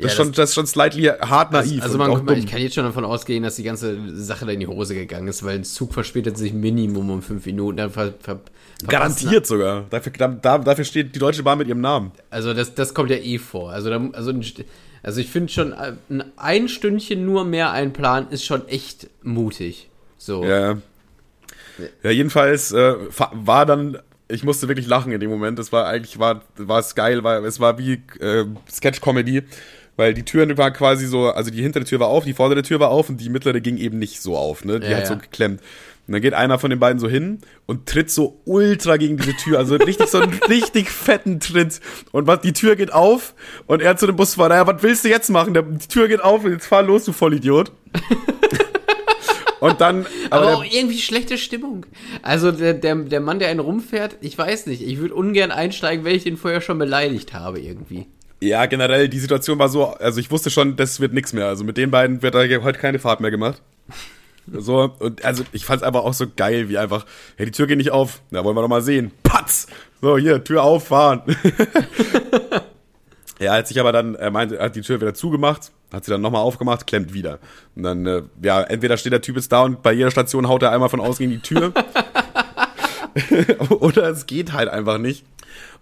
[0.00, 1.82] Das, Ja, ist, schon, das ist schon slightly hart naiv.
[1.82, 4.60] Also man, mal, ich kann jetzt schon davon ausgehen, dass die ganze Sache da in
[4.60, 7.76] die Hose gegangen ist, weil ein Zug verspätet sich Minimum um fünf Minuten.
[7.76, 8.40] Dann ver, ver,
[8.86, 9.84] Garantiert sogar.
[9.90, 12.12] Dafür, da, dafür steht die Deutsche Bahn mit ihrem Namen.
[12.30, 13.70] Also das, das kommt ja eh vor.
[13.70, 14.44] Also, da, also, ein
[15.02, 19.88] also ich finde schon, äh, ein, ein Stündchen nur mehr einplanen ist schon echt mutig.
[20.18, 20.44] So.
[20.44, 20.78] Ja.
[22.02, 22.94] Ja, jedenfalls äh,
[23.32, 23.98] war dann,
[24.28, 25.58] ich musste wirklich lachen in dem Moment.
[25.58, 29.42] Es war eigentlich, war, war es geil, weil es war wie äh, Sketch-Comedy,
[30.00, 32.80] weil die Türen war quasi so, also die hintere Tür war auf, die vordere Tür
[32.80, 34.80] war auf und die mittlere ging eben nicht so auf, ne?
[34.80, 35.60] Die Ja, hat so geklemmt.
[36.06, 39.36] Und dann geht einer von den beiden so hin und tritt so ultra gegen diese
[39.36, 41.80] Tür, also richtig so einen richtig fetten Tritt.
[42.12, 43.34] Und was, die Tür geht auf
[43.66, 45.52] und er zu dem Busfahrer, ja, was willst du jetzt machen?
[45.54, 47.70] Der, die Tür geht auf und jetzt fahr los, du Vollidiot.
[49.60, 51.84] und dann, Aber, der- auch irgendwie schlechte Stimmung.
[52.22, 56.04] Also der, der, der Mann, der einen rumfährt, ich weiß nicht, ich würde ungern einsteigen,
[56.04, 58.06] wenn ich den vorher schon beleidigt habe irgendwie.
[58.42, 61.46] Ja, generell, die Situation war so, also ich wusste schon, das wird nichts mehr.
[61.46, 63.60] Also mit den beiden wird da heute keine Fahrt mehr gemacht.
[64.52, 67.06] So, und also ich fand's einfach auch so geil, wie einfach,
[67.38, 68.20] ja, die Tür geht nicht auf.
[68.30, 69.12] Na, wollen wir doch mal sehen.
[69.22, 69.68] Patz!
[70.00, 71.22] So, hier, Tür auffahren.
[73.38, 76.10] ja, als ich aber dann, er meinte, er hat die Tür wieder zugemacht, hat sie
[76.10, 77.38] dann nochmal aufgemacht, klemmt wieder.
[77.76, 80.62] Und dann, äh, ja, entweder steht der Typ jetzt da und bei jeder Station haut
[80.62, 81.72] er einmal von außen gegen die Tür.
[83.68, 85.24] Oder es geht halt einfach nicht.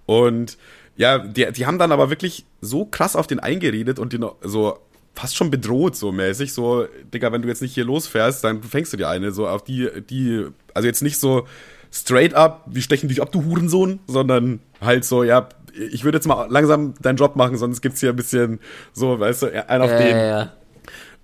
[0.05, 0.59] Und
[0.99, 4.79] ja, die, die haben dann aber wirklich so krass auf den eingeredet und den so
[5.15, 6.53] fast schon bedroht, so mäßig.
[6.53, 9.33] So, Digga, wenn du jetzt nicht hier losfährst, dann fängst du dir eine.
[9.33, 11.47] So auf die, die, also jetzt nicht so
[11.91, 15.49] straight up, wir stechen dich ab, du Hurensohn, sondern halt so, ja,
[15.91, 18.59] ich würde jetzt mal langsam deinen Job machen, sonst gibt's hier ein bisschen
[18.93, 20.17] so, weißt du, einen auf Ja, den.
[20.17, 20.53] ja, ja.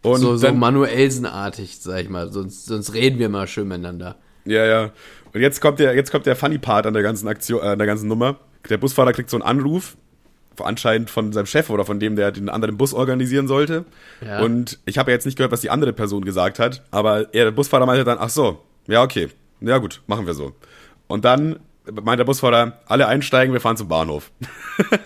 [0.03, 2.31] Und So, so Manuelsen-artig, sag ich mal.
[2.33, 4.17] Sonst, sonst reden wir mal schön miteinander.
[4.45, 4.91] Ja, ja.
[5.33, 7.79] Und jetzt kommt der, jetzt kommt der Funny Part an der ganzen Aktion, äh, an
[7.79, 8.39] der ganzen Nummer.
[8.69, 9.97] Der Busfahrer kriegt so einen Anruf,
[10.63, 13.85] anscheinend von seinem Chef oder von dem, der den anderen Bus organisieren sollte.
[14.25, 14.41] Ja.
[14.41, 17.45] Und ich habe ja jetzt nicht gehört, was die andere Person gesagt hat, aber er,
[17.45, 19.29] der Busfahrer meinte dann, ach so, ja, okay,
[19.61, 20.53] ja gut, machen wir so.
[21.07, 21.61] Und dann
[22.03, 24.31] meint der Busfahrer, alle einsteigen, wir fahren zum Bahnhof.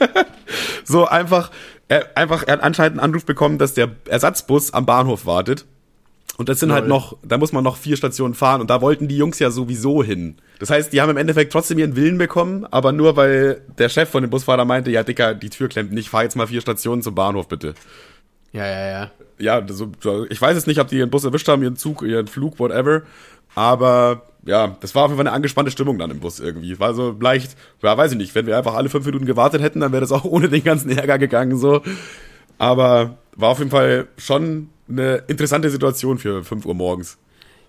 [0.84, 1.50] so einfach,
[1.88, 5.64] er, einfach, er hat anscheinend einen Anruf bekommen, dass der Ersatzbus am Bahnhof wartet.
[6.36, 6.88] Und das sind halt Lol.
[6.90, 10.04] noch, da muss man noch vier Stationen fahren und da wollten die Jungs ja sowieso
[10.04, 10.36] hin.
[10.60, 14.08] Das heißt, die haben im Endeffekt trotzdem ihren Willen bekommen, aber nur weil der Chef
[14.08, 17.02] von dem Busfahrer meinte, ja Dicker, die Tür klemmt nicht, fahr jetzt mal vier Stationen
[17.02, 17.74] zum Bahnhof bitte.
[18.52, 19.10] Ja, ja, ja.
[19.40, 19.90] Ja, so-
[20.30, 23.02] ich weiß jetzt nicht, ob die ihren Bus erwischt haben, ihren Zug, ihren Flug, whatever,
[23.56, 26.78] aber ja, das war auf jeden Fall eine angespannte Stimmung dann im Bus irgendwie.
[26.78, 29.80] War so leicht, ja, weiß ich nicht, wenn wir einfach alle fünf Minuten gewartet hätten,
[29.80, 31.82] dann wäre das auch ohne den ganzen Ärger gegangen so.
[32.58, 37.18] Aber war auf jeden Fall schon eine interessante Situation für 5 Uhr morgens.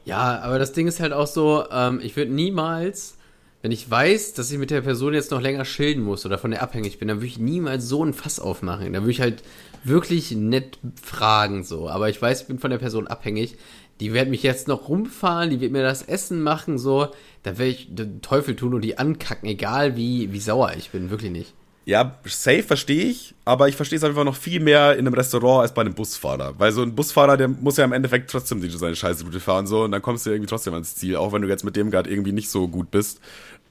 [0.06, 3.18] Ja, aber das Ding ist halt auch so, ähm, ich würde niemals,
[3.62, 6.52] wenn ich weiß, dass ich mit der Person jetzt noch länger schilden muss oder von
[6.52, 8.94] der abhängig bin, dann würde ich niemals so ein Fass aufmachen.
[8.94, 9.44] Da würde ich halt
[9.84, 11.90] wirklich nett fragen so.
[11.90, 13.58] Aber ich weiß, ich bin von der Person abhängig.
[14.00, 17.10] Die wird mich jetzt noch rumfahren, die wird mir das Essen machen, so.
[17.44, 21.10] Da werde ich den Teufel tun und die ankacken, egal wie, wie sauer ich bin,
[21.10, 21.54] wirklich nicht.
[21.90, 25.64] Ja, safe verstehe ich, aber ich verstehe es einfach noch viel mehr in einem Restaurant
[25.64, 26.54] als bei einem Busfahrer.
[26.60, 29.92] Weil so ein Busfahrer, der muss ja im Endeffekt trotzdem seine Scheißroute fahren so und
[29.92, 32.32] dann kommst du irgendwie trotzdem ans Ziel, auch wenn du jetzt mit dem gerade irgendwie
[32.32, 33.22] nicht so gut bist.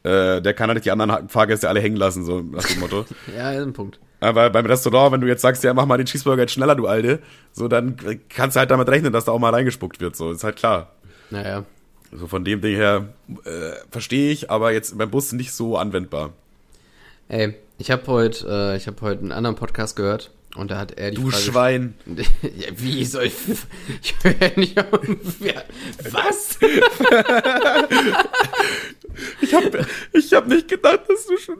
[0.02, 3.04] Äh, der kann halt die anderen Fahrgäste alle hängen lassen, so nach dem Motto.
[3.36, 4.00] Ja, ist ein Punkt.
[4.18, 6.88] Aber beim Restaurant, wenn du jetzt sagst, ja, mach mal den Cheeseburger jetzt schneller, du
[6.88, 7.20] Alte,
[7.52, 7.94] so dann
[8.28, 10.90] kannst du halt damit rechnen, dass da auch mal reingespuckt wird, so ist halt klar.
[11.30, 11.64] Naja.
[12.10, 13.10] So von dem Ding her
[13.44, 16.32] äh, verstehe ich, aber jetzt beim Bus nicht so anwendbar.
[17.28, 20.92] Ey, ich habe heute, äh, ich habe heute einen anderen Podcast gehört und da hat
[20.98, 21.94] er die Du Frage Schwein.
[22.42, 23.34] Ja, wie soll ich.
[24.02, 25.00] Ich höre nicht auf.
[25.40, 25.64] Wer-
[26.10, 26.58] Was?
[29.40, 29.64] Ich hab,
[30.12, 31.56] ich hab nicht gedacht, dass du schon.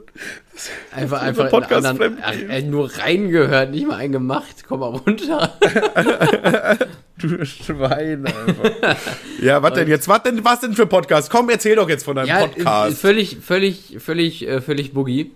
[0.95, 4.63] Einfach, Unser einfach in Podcast anderen, ach, nur reingehört, nicht mal einen gemacht.
[4.65, 5.57] Komm mal runter.
[7.17, 8.95] Du Schwein, einfach.
[9.41, 10.07] ja, was denn jetzt?
[10.07, 11.29] Was denn, was denn für Podcast?
[11.29, 12.97] Komm, erzähl doch jetzt von deinem Ja, Podcast.
[13.01, 15.31] völlig, völlig, völlig, äh, völlig boogie.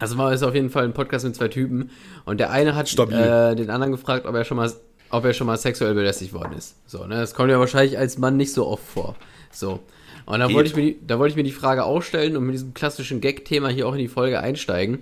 [0.00, 1.90] Also mal ist auf jeden Fall ein Podcast mit zwei Typen
[2.24, 4.72] und der eine hat äh, den anderen gefragt, ob er schon mal,
[5.10, 6.74] ob er schon mal sexuell belästigt worden ist.
[6.86, 9.14] So, ne, das kommt ja wahrscheinlich als Mann nicht so oft vor.
[9.52, 9.80] So.
[10.24, 12.44] Und da wollte ich mir, die, da wollte ich mir die Frage auch stellen und
[12.44, 15.00] mit diesem klassischen Gag-Thema hier auch in die Folge einsteigen.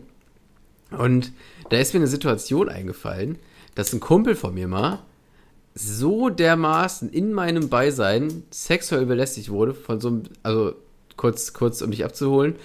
[0.91, 1.33] Und
[1.71, 3.39] da ist mir eine Situation eingefallen,
[3.75, 5.01] dass ein Kumpel von mir mal
[5.75, 10.75] so dermaßen in meinem Beisein sexuell belästigt wurde von so einem, also
[11.17, 12.57] kurz, kurz, um dich abzuholen.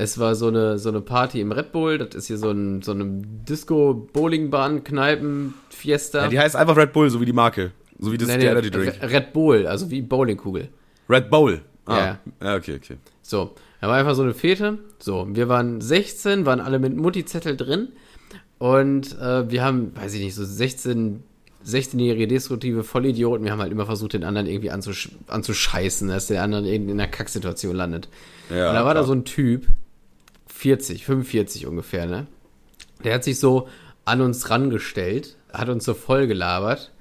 [0.00, 2.80] Es war so eine, so eine Party im Red Bull, das ist hier so, ein,
[2.80, 3.04] so eine
[3.48, 6.22] Disco-Bowlingbahn-Kneipen-Fiesta.
[6.22, 7.72] Ja, die heißt einfach Red Bull, so wie die Marke.
[7.98, 9.02] So wie das Nee, der Energy Drink.
[9.02, 10.68] Re- Red Bull, also wie Bowlingkugel.
[11.08, 11.60] Red Bull.
[11.86, 12.16] Ah.
[12.40, 12.56] Ja.
[12.56, 12.96] okay, okay.
[13.22, 14.78] So, da war einfach so eine Fete.
[14.98, 17.88] So, wir waren 16, waren alle mit Mutti-Zettel drin.
[18.58, 21.22] Und äh, wir haben, weiß ich nicht, so 16,
[21.66, 23.44] 16-jährige destruktive Vollidioten.
[23.44, 27.00] Wir haben halt immer versucht, den anderen irgendwie anzusch anzuscheißen, dass der andere irgendwie in
[27.00, 28.08] einer Kacksituation landet.
[28.50, 29.06] Ja, und da war da klar.
[29.06, 29.66] so ein Typ,
[30.60, 32.26] 40, 45 ungefähr, ne?
[33.02, 33.66] Der hat sich so
[34.04, 36.92] an uns rangestellt, hat uns so voll gelabert.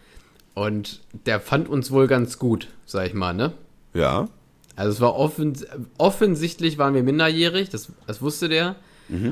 [0.54, 3.52] Und der fand uns wohl ganz gut, sag ich mal, ne?
[3.94, 4.30] Ja.
[4.78, 5.58] Also es war offen,
[5.98, 8.78] offensichtlich waren wir minderjährig, das, das wusste der.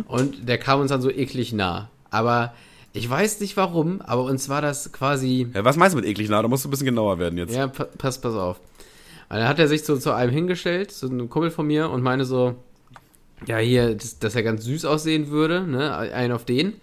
[0.07, 1.89] Und der kam uns dann so eklig nah.
[2.09, 2.53] Aber
[2.91, 5.47] ich weiß nicht warum, aber uns war das quasi.
[5.53, 5.63] ja.
[5.63, 6.41] Was meinst du mit eklig nah?
[6.41, 7.55] Da musst du ein bisschen genauer werden jetzt.
[7.55, 8.59] Ja, pa pass, pass auf.
[9.29, 12.01] Und dann hat er sich so zu einem hingestellt, zu einem Kumpel von mir, und
[12.01, 12.55] meine so,
[13.45, 15.95] ja, hier, dass, dass er ganz süß aussehen würde, ne?
[15.95, 16.73] Ein auf den.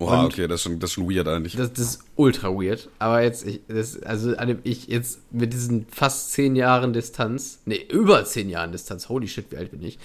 [0.00, 1.56] Oha, Und- okay, das ist schon, das ist schon weird eigentlich.
[1.56, 2.88] Das, das ist ultra weird.
[3.00, 4.32] Aber jetzt, ich, das, also
[4.62, 9.50] ich jetzt mit diesen fast zehn Jahren Distanz, nee, über zehn Jahren Distanz, holy shit,
[9.50, 9.98] wie alt bin ich,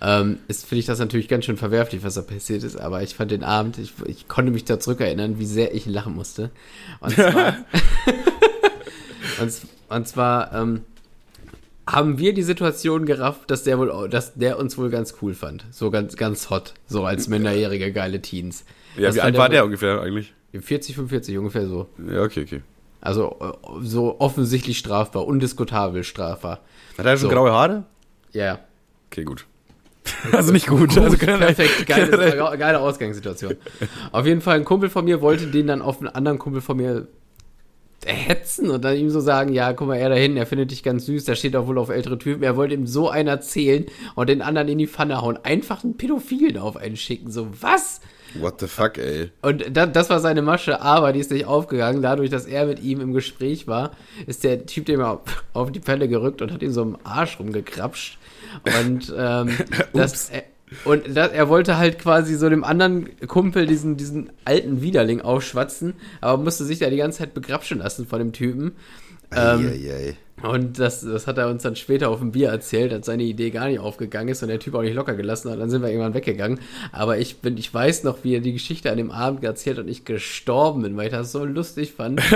[0.00, 2.76] ähm, ist, finde ich das natürlich ganz schön verwerflich, was da passiert ist.
[2.76, 6.14] Aber ich fand den Abend, ich, ich konnte mich da zurückerinnern, wie sehr ich lachen
[6.14, 6.52] musste.
[7.00, 7.56] Und zwar,
[9.40, 9.52] und,
[9.88, 10.82] und zwar ähm,
[11.92, 15.64] haben wir die Situation gerafft, dass der wohl, dass der uns wohl ganz cool fand.
[15.70, 16.74] So ganz, ganz hot.
[16.86, 18.64] So als minderjährige geile Teens.
[18.96, 20.34] ja, Das wie alt war wohl- der ungefähr eigentlich?
[20.52, 21.88] 40, 45, ungefähr so.
[22.10, 22.62] Ja, okay, okay.
[23.00, 26.60] Also äh, so offensichtlich strafbar, undiskutabel strafbar.
[26.98, 27.34] Hat er schon So.
[27.34, 27.84] graue Haare?
[28.32, 28.58] Ja.
[29.10, 29.46] Okay, gut.
[30.32, 30.96] also nicht gut.
[30.98, 33.54] Also generell- Perfekt, geile, geile Ausgangssituation.
[34.12, 36.76] Auf jeden Fall, ein Kumpel von mir wollte den dann auf einen anderen Kumpel von
[36.76, 37.06] mir
[38.06, 40.82] hetzen und dann ihm so sagen, ja, guck mal, er da hinten, er findet dich
[40.82, 42.42] ganz süß, der steht auch wohl auf ältere Typen.
[42.42, 45.38] Er wollte ihm so einen erzählen und den anderen in die Pfanne hauen.
[45.42, 47.30] Einfach einen Pädophilen auf einen schicken.
[47.30, 48.00] So, was?
[48.34, 49.30] What the fuck, ey.
[49.42, 52.00] Und da, das war seine Masche, aber die ist nicht aufgegangen.
[52.00, 53.90] Dadurch, dass er mit ihm im Gespräch war,
[54.26, 55.20] ist der Typ dem auf,
[55.52, 58.18] auf die Pelle gerückt und hat ihn so im Arsch rumgekrapscht.
[58.64, 59.56] Und ähm,
[59.92, 60.44] das, er,
[60.84, 65.94] und das, er wollte halt quasi so dem anderen Kumpel diesen, diesen alten Widerling aufschwatzen,
[66.20, 68.72] aber musste sich da die ganze Zeit begrapschen lassen von dem Typen.
[69.32, 70.16] Ähm, Eieiei.
[70.42, 73.50] und das, das hat er uns dann später auf dem Bier erzählt, als seine Idee
[73.50, 75.60] gar nicht aufgegangen ist und der Typ auch nicht locker gelassen hat.
[75.60, 76.58] Dann sind wir irgendwann weggegangen.
[76.90, 79.84] Aber ich bin, ich weiß noch, wie er die Geschichte an dem Abend erzählt hat
[79.84, 82.20] und ich gestorben bin, weil ich das so lustig fand.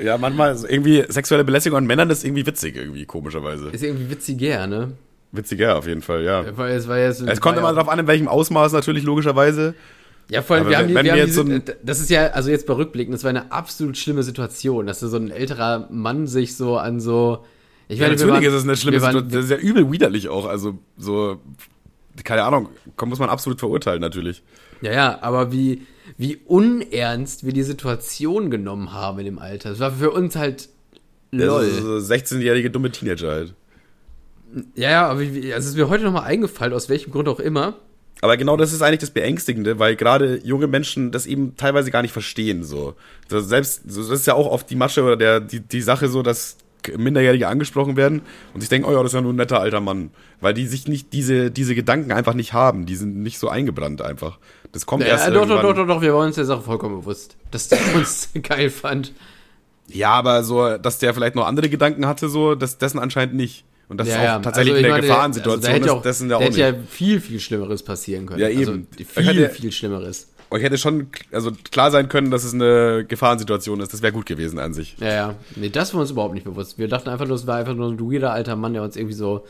[0.00, 3.70] Ja, manchmal irgendwie sexuelle Belästigung an Männern ist irgendwie witzig, irgendwie, komischerweise.
[3.70, 4.92] Ist irgendwie witziger, ne?
[5.32, 6.44] Witziger auf jeden Fall, ja.
[6.56, 9.04] Weil es war ja so, Es kommt immer ja, darauf an, in welchem Ausmaß natürlich,
[9.04, 9.74] logischerweise.
[10.30, 12.28] Ja, vor allem, Aber wir haben, wenn- wir haben jetzt so diese, das ist ja,
[12.28, 16.26] also jetzt bei Rückblicken, das war eine absolut schlimme Situation, dass so ein älterer Mann
[16.26, 17.44] sich so an so,
[17.88, 19.32] ich Ja, meine, wir natürlich waren- ist es eine schlimme waren- Situation.
[19.40, 20.46] Das ist ja übel widerlich auch.
[20.46, 21.40] Also, so,
[22.24, 22.68] keine Ahnung,
[23.06, 24.42] muss man absolut verurteilen, natürlich.
[24.82, 25.82] Ja, ja, aber wie,
[26.18, 29.70] wie unernst wir die Situation genommen haben in dem Alter.
[29.70, 30.68] Das war für uns halt
[31.32, 31.62] Das lol.
[31.64, 33.54] ist so 16-jährige dumme Teenager halt.
[34.74, 37.40] Ja, ja, aber wie, also es ist mir heute nochmal eingefallen, aus welchem Grund auch
[37.40, 37.74] immer.
[38.20, 42.02] Aber genau das ist eigentlich das Beängstigende, weil gerade junge Menschen das eben teilweise gar
[42.02, 42.64] nicht verstehen.
[42.64, 42.94] So.
[43.28, 46.22] Das, selbst, das ist ja auch oft die Masche oder der, die, die Sache so,
[46.22, 46.56] dass
[46.96, 48.22] Minderjährige angesprochen werden
[48.54, 50.10] und sich denken, oh ja, das ist ja nur ein netter alter Mann.
[50.40, 52.86] Weil die sich nicht diese, diese Gedanken einfach nicht haben.
[52.86, 54.38] Die sind nicht so eingebrannt einfach.
[54.72, 55.62] Das kommt Ja, erst doch, doch, irgendwann.
[55.62, 59.12] doch, doch, doch, wir waren uns der Sache vollkommen bewusst, dass der uns geil fand.
[59.86, 63.64] Ja, aber so, dass der vielleicht noch andere Gedanken hatte, so, das, dessen anscheinend nicht.
[63.88, 65.90] Und das ja, ist auch tatsächlich Also, ich eine meine, Gefahrensituation also, da hätte ist,
[65.90, 66.58] auch, da ja auch hätte nicht.
[66.58, 68.40] ja viel, viel Schlimmeres passieren können.
[68.40, 68.86] Ja, Also, eben.
[68.94, 70.28] viel, Da hätte- viel Schlimmeres.
[70.50, 73.92] Euch hätte schon also klar sein können, dass es eine Gefahrensituation ist.
[73.92, 74.96] Das wäre gut gewesen an sich.
[74.98, 75.34] Ja, ja.
[75.56, 76.78] Nee, das war uns überhaupt nicht bewusst.
[76.78, 79.14] Wir dachten einfach nur, es war einfach nur ein weirder alter Mann, der uns irgendwie
[79.14, 79.44] so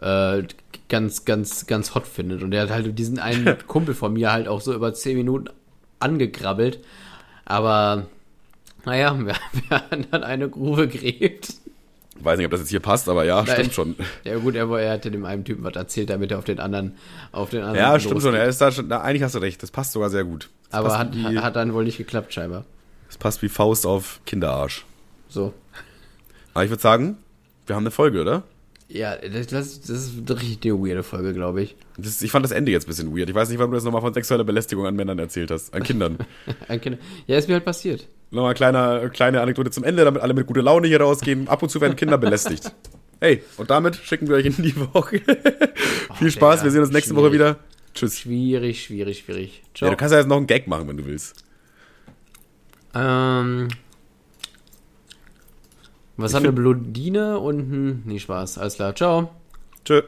[0.00, 0.44] äh,
[0.88, 2.44] ganz, ganz, ganz hot findet.
[2.44, 5.48] Und der hat halt diesen einen Kumpel von mir halt auch so über zehn Minuten
[5.98, 6.78] angegrabbelt.
[7.44, 8.06] Aber
[8.84, 9.34] naja, wir,
[9.68, 11.54] wir haben dann eine Grube gräbt.
[12.20, 13.54] Weiß nicht, ob das jetzt hier passt, aber ja, Nein.
[13.54, 13.94] stimmt schon.
[14.24, 16.94] Ja gut, er, er hatte dem einen Typen was erzählt, damit er auf den anderen,
[17.32, 18.32] auf den anderen Ja, stimmt losgeht.
[18.32, 18.40] schon.
[18.40, 18.88] Er ist da schon.
[18.88, 19.62] Na, eigentlich hast du recht.
[19.62, 20.48] Das passt sogar sehr gut.
[20.70, 22.64] Das Aber hat, wie, hat dann wohl nicht geklappt, scheinbar.
[23.06, 24.84] das passt wie Faust auf Kinderarsch.
[25.28, 25.52] So.
[26.54, 27.16] Aber ich würde sagen,
[27.66, 28.42] wir haben eine Folge, oder?
[28.88, 31.74] Ja, das, das das ist eine richtig weirde Folge, glaube ich.
[31.98, 33.28] Das, ich fand das Ende jetzt ein bisschen weird.
[33.28, 35.74] Ich weiß nicht, warum du jetzt nochmal von sexueller Belästigung an Männern erzählt hast.
[35.74, 36.18] An Kindern.
[36.68, 38.06] Ein Kind, ja, ist mir halt passiert.
[38.30, 41.48] Nochmal eine kleine, kleine Anekdote zum Ende, damit alle mit guter Laune hier rausgehen.
[41.48, 42.72] Ab und zu werden Kinder belästigt.
[43.20, 45.20] Hey, und damit schicken wir euch in die Woche.
[46.16, 47.24] Viel Spaß, wir sehen uns nächste schwierig.
[47.24, 47.56] Woche wieder.
[47.94, 48.18] Tschüss.
[48.18, 49.62] Schwierig, schwierig, schwierig.
[49.64, 49.90] Ja, Ciao.
[49.90, 51.44] du kannst ja jetzt noch einen Gag machen, wenn du willst.
[52.94, 53.68] ähm,
[56.18, 58.02] Was hat eine Blondine und ein.
[58.04, 58.58] Nee, Spaß.
[58.58, 58.94] Alles klar.
[58.94, 59.30] Ciao.
[59.84, 60.02] Tschö.